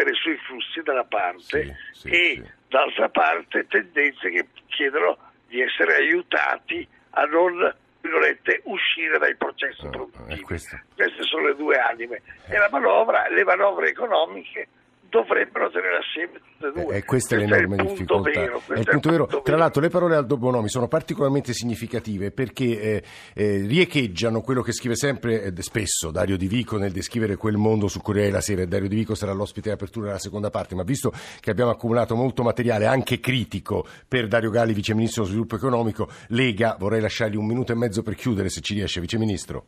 competere 0.00 0.14
sui 0.14 0.36
flussi 0.46 0.82
da 0.82 0.92
una 0.92 1.04
parte 1.04 1.76
sì, 1.92 2.00
sì, 2.00 2.08
e 2.08 2.34
sì. 2.34 2.50
d'altra 2.68 3.08
parte 3.08 3.66
tendenze 3.66 4.30
che 4.30 4.46
chiedono 4.68 5.16
di 5.48 5.60
essere 5.60 5.96
aiutati 5.96 6.86
a 7.10 7.24
non 7.24 7.74
uscire 8.64 9.18
dai 9.18 9.36
processi 9.36 9.84
oh, 9.84 9.90
produttivi. 9.90 10.42
Queste 10.42 11.22
sono 11.22 11.48
le 11.48 11.56
due 11.56 11.76
anime. 11.76 12.22
E 12.48 12.56
la 12.56 12.68
manovra, 12.70 13.28
le 13.28 13.44
manovre 13.44 13.90
economiche 13.90 14.68
dovrebbero 15.10 15.68
tenere 15.70 15.98
assieme 15.98 16.40
tutte 16.40 16.66
e 16.68 16.84
due. 16.84 16.96
E 16.96 17.04
questa 17.04 17.34
è 17.34 17.38
l'enorme 17.38 17.76
difficoltà. 17.76 18.30
Vero, 18.30 18.62
è 18.68 18.78
il 18.78 18.86
punto 18.86 19.10
vero. 19.10 19.26
Tra 19.42 19.56
l'altro 19.56 19.82
le 19.82 19.88
parole 19.88 20.16
Aldo 20.16 20.36
Bonomi 20.38 20.68
sono 20.68 20.88
particolarmente 20.88 21.52
significative 21.52 22.30
perché 22.30 22.80
eh, 22.80 23.02
eh, 23.34 23.66
riecheggiano 23.66 24.40
quello 24.40 24.62
che 24.62 24.72
scrive 24.72 24.94
sempre 24.94 25.42
eh, 25.42 25.62
spesso 25.62 26.10
Dario 26.10 26.36
Di 26.36 26.46
Vico 26.46 26.78
nel 26.78 26.92
descrivere 26.92 27.36
quel 27.36 27.56
mondo 27.56 27.88
su 27.88 28.00
Corriere 28.00 28.30
la 28.30 28.40
Sera. 28.40 28.64
Dario 28.64 28.88
Di 28.88 28.96
Vico 28.96 29.14
sarà 29.14 29.32
l'ospite 29.32 29.68
di 29.68 29.74
apertura 29.74 30.06
della 30.06 30.18
seconda 30.18 30.50
parte, 30.50 30.74
ma 30.74 30.84
visto 30.84 31.12
che 31.40 31.50
abbiamo 31.50 31.70
accumulato 31.70 32.14
molto 32.14 32.42
materiale 32.42 32.86
anche 32.86 33.18
critico 33.20 33.86
per 34.06 34.28
Dario 34.28 34.50
Galli, 34.50 34.72
Vice 34.72 34.94
Ministro 34.94 35.22
dello 35.22 35.34
Sviluppo 35.34 35.56
Economico, 35.56 36.08
Lega, 36.28 36.76
vorrei 36.78 37.00
lasciargli 37.00 37.36
un 37.36 37.46
minuto 37.46 37.72
e 37.72 37.74
mezzo 37.74 38.02
per 38.02 38.14
chiudere 38.14 38.48
se 38.48 38.60
ci 38.60 38.74
riesce, 38.74 39.00
Vice 39.00 39.18
Ministro. 39.18 39.64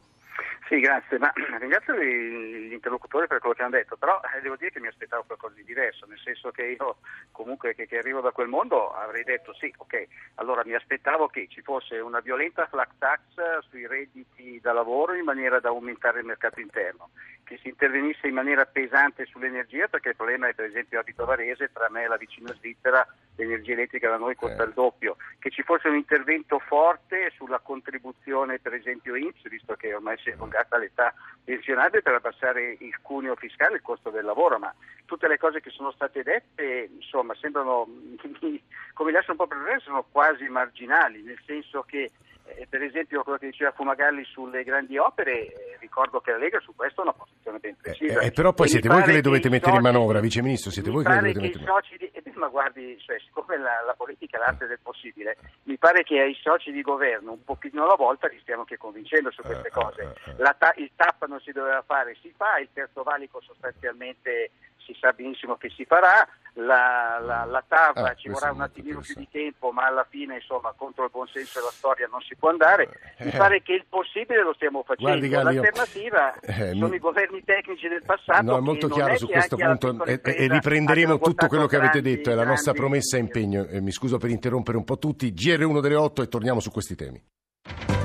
Sì, 0.72 0.80
grazie, 0.80 1.18
ma 1.18 1.30
ringrazio 1.60 1.92
gli 2.02 2.72
interlocutori 2.72 3.26
per 3.26 3.40
quello 3.40 3.54
che 3.54 3.60
hanno 3.60 3.76
detto, 3.76 3.98
però 3.98 4.18
eh, 4.34 4.40
devo 4.40 4.56
dire 4.56 4.70
che 4.70 4.80
mi 4.80 4.86
aspettavo 4.86 5.24
qualcosa 5.24 5.54
di 5.56 5.64
diverso, 5.64 6.06
nel 6.06 6.18
senso 6.18 6.50
che 6.50 6.64
io 6.64 6.96
comunque 7.30 7.74
che, 7.74 7.86
che, 7.86 7.98
arrivo 7.98 8.22
da 8.22 8.30
quel 8.30 8.48
mondo 8.48 8.90
avrei 8.90 9.22
detto 9.22 9.52
sì, 9.52 9.70
ok, 9.76 10.06
allora 10.36 10.62
mi 10.64 10.72
aspettavo 10.72 11.26
che 11.28 11.46
ci 11.50 11.60
fosse 11.60 11.98
una 11.98 12.20
violenta 12.20 12.66
flat 12.68 12.88
tax 12.96 13.20
sui 13.68 13.86
redditi 13.86 14.60
da 14.62 14.72
lavoro 14.72 15.12
in 15.12 15.24
maniera 15.24 15.60
da 15.60 15.68
aumentare 15.68 16.20
il 16.20 16.24
mercato 16.24 16.58
interno, 16.58 17.10
che 17.44 17.58
si 17.60 17.68
intervenisse 17.68 18.28
in 18.28 18.34
maniera 18.34 18.64
pesante 18.64 19.26
sull'energia, 19.26 19.88
perché 19.88 20.08
il 20.08 20.16
problema 20.16 20.48
è 20.48 20.54
per 20.54 20.64
esempio 20.64 21.00
abito 21.00 21.26
Varese, 21.26 21.70
tra 21.70 21.90
me 21.90 22.04
e 22.04 22.08
la 22.08 22.16
vicina 22.16 22.50
Svizzera 22.54 23.06
l'energia 23.36 23.72
elettrica 23.72 24.08
da 24.08 24.16
noi 24.16 24.34
costa 24.36 24.62
eh. 24.62 24.66
il 24.66 24.72
doppio, 24.72 25.16
che 25.38 25.50
ci 25.50 25.62
fosse 25.62 25.88
un 25.88 25.96
intervento 25.96 26.58
forte 26.60 27.30
sulla 27.36 27.58
contribuzione 27.58 28.58
per 28.58 28.72
esempio 28.72 29.16
INPS, 29.16 29.48
visto 29.50 29.74
che 29.74 29.92
ormai 29.92 30.16
si 30.18 30.30
è 30.30 30.32
allungata 30.32 30.61
alta 30.62 30.78
l'età 30.78 31.14
pensionabile 31.44 32.02
per 32.02 32.14
abbassare 32.14 32.76
il 32.78 33.00
cuneo 33.02 33.34
fiscale, 33.36 33.76
il 33.76 33.82
costo 33.82 34.10
del 34.10 34.24
lavoro, 34.24 34.58
ma 34.58 34.72
tutte 35.04 35.28
le 35.28 35.38
cose 35.38 35.60
che 35.60 35.70
sono 35.70 35.90
state 35.92 36.22
dette 36.22 36.90
insomma 36.94 37.34
sembrano, 37.34 37.86
come 38.94 39.10
le 39.10 39.16
lascio 39.16 39.32
un 39.32 39.36
po' 39.36 39.46
per 39.46 39.80
sono 39.82 40.04
quasi 40.10 40.48
marginali, 40.48 41.22
nel 41.22 41.40
senso 41.44 41.82
che 41.82 42.12
eh, 42.56 42.66
per 42.68 42.82
esempio 42.82 43.22
quello 43.22 43.38
che 43.38 43.46
diceva 43.46 43.72
Fumagalli 43.72 44.24
sulle 44.24 44.62
grandi 44.64 44.98
opere, 44.98 45.46
eh, 45.46 45.76
ricordo 45.80 46.20
che 46.20 46.32
la 46.32 46.38
Lega 46.38 46.60
su 46.60 46.74
questo 46.74 47.00
ha 47.00 47.04
una 47.04 47.12
posizione 47.12 47.58
ben 47.58 47.76
precisa. 47.80 48.20
Eh, 48.20 48.26
eh 48.26 48.32
però 48.32 48.52
poi 48.52 48.66
e 48.66 48.70
siete 48.70 48.88
voi 48.88 49.02
che 49.02 49.12
le 49.12 49.20
dovete 49.20 49.44
che 49.44 49.50
mettere 49.50 49.72
soci, 49.72 49.86
in 49.86 49.92
manovra, 49.92 50.20
Vice 50.20 50.42
Ministro, 50.42 50.70
siete 50.70 50.90
voi 50.90 51.04
che 51.04 51.10
le 51.10 51.16
dovete 51.16 51.40
mettere 51.40 51.58
in 51.58 51.64
manovra. 51.64 51.96
Di, 51.96 52.10
eh, 52.12 52.32
ma 52.34 52.48
guardi, 52.48 52.98
cioè, 53.00 53.18
siccome 53.20 53.56
la, 53.56 53.82
la, 53.86 53.94
politica 53.94 54.36
è 54.36 54.40
l'arte 54.40 54.66
del 54.66 54.80
possibile, 54.82 55.36
mi 55.64 55.78
pare 55.78 56.02
che 56.02 56.20
ai 56.20 56.36
soci 56.42 56.72
di 56.72 56.82
governo 56.82 57.32
un 57.32 57.44
pochino 57.44 57.84
alla 57.84 57.94
volta 57.94 58.26
li 58.26 58.38
stiamo 58.40 58.62
anche 58.62 58.76
convincendo 58.76 59.30
su 59.30 59.42
queste 59.42 59.70
cose. 59.70 60.14
Ta- 60.58 60.74
il 60.76 60.90
TAP 60.94 61.26
non 61.26 61.40
si 61.40 61.52
doveva 61.52 61.82
fare, 61.82 62.16
si 62.20 62.32
fa, 62.36 62.58
il 62.58 62.68
terzo 62.72 63.02
valico 63.02 63.40
sostanzialmente 63.40 64.50
si 64.78 64.96
sa 64.98 65.12
benissimo 65.12 65.56
che 65.56 65.70
si 65.70 65.84
farà, 65.84 66.28
la, 66.54 67.18
la, 67.24 67.44
la 67.44 67.64
TAV 67.66 67.96
ah, 67.96 68.14
ci 68.14 68.28
vorrà 68.28 68.50
un 68.50 68.60
attimino 68.60 69.00
più 69.00 69.14
di 69.16 69.28
tempo, 69.30 69.72
ma 69.72 69.86
alla 69.86 70.06
fine 70.08 70.36
insomma 70.36 70.72
contro 70.76 71.04
il 71.04 71.10
buonsenso 71.10 71.58
e 71.58 71.62
la 71.62 71.70
storia 71.70 72.08
non 72.10 72.20
si 72.20 72.36
può 72.36 72.50
andare. 72.50 72.88
Mi 73.20 73.30
eh. 73.30 73.36
pare 73.36 73.62
che 73.62 73.72
il 73.72 73.86
possibile 73.88 74.42
lo 74.42 74.52
stiamo 74.54 74.82
facendo. 74.82 75.26
Guardi, 75.26 75.28
L'alternativa 75.28 76.34
eh, 76.40 76.72
sono 76.72 76.88
mi... 76.88 76.96
i 76.96 76.98
governi 76.98 77.42
tecnici 77.44 77.88
del 77.88 78.02
passato. 78.04 78.42
No, 78.42 78.58
è 78.58 78.60
molto 78.60 78.88
chiaro 78.88 79.16
su 79.16 79.28
questo 79.28 79.56
punto 79.56 80.04
e, 80.04 80.20
e, 80.22 80.48
riprenderemo 80.48 81.18
tutto 81.18 81.46
quello 81.46 81.66
che 81.66 81.76
avete 81.76 82.02
detto, 82.02 82.30
è 82.30 82.34
la 82.34 82.44
nostra 82.44 82.72
promessa 82.72 83.16
e 83.16 83.20
impegno. 83.20 83.64
Eh, 83.64 83.80
mi 83.80 83.92
scuso 83.92 84.18
per 84.18 84.30
interrompere 84.30 84.76
un 84.76 84.84
po' 84.84 84.98
tutti. 84.98 85.32
GR1 85.32 85.80
delle 85.80 85.96
8 85.96 86.22
e 86.22 86.28
torniamo 86.28 86.60
su 86.60 86.70
questi 86.70 86.94
temi. 86.94 88.01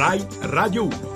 Rai 0.00 0.26
Radio 0.40 0.84
1. 0.84 1.09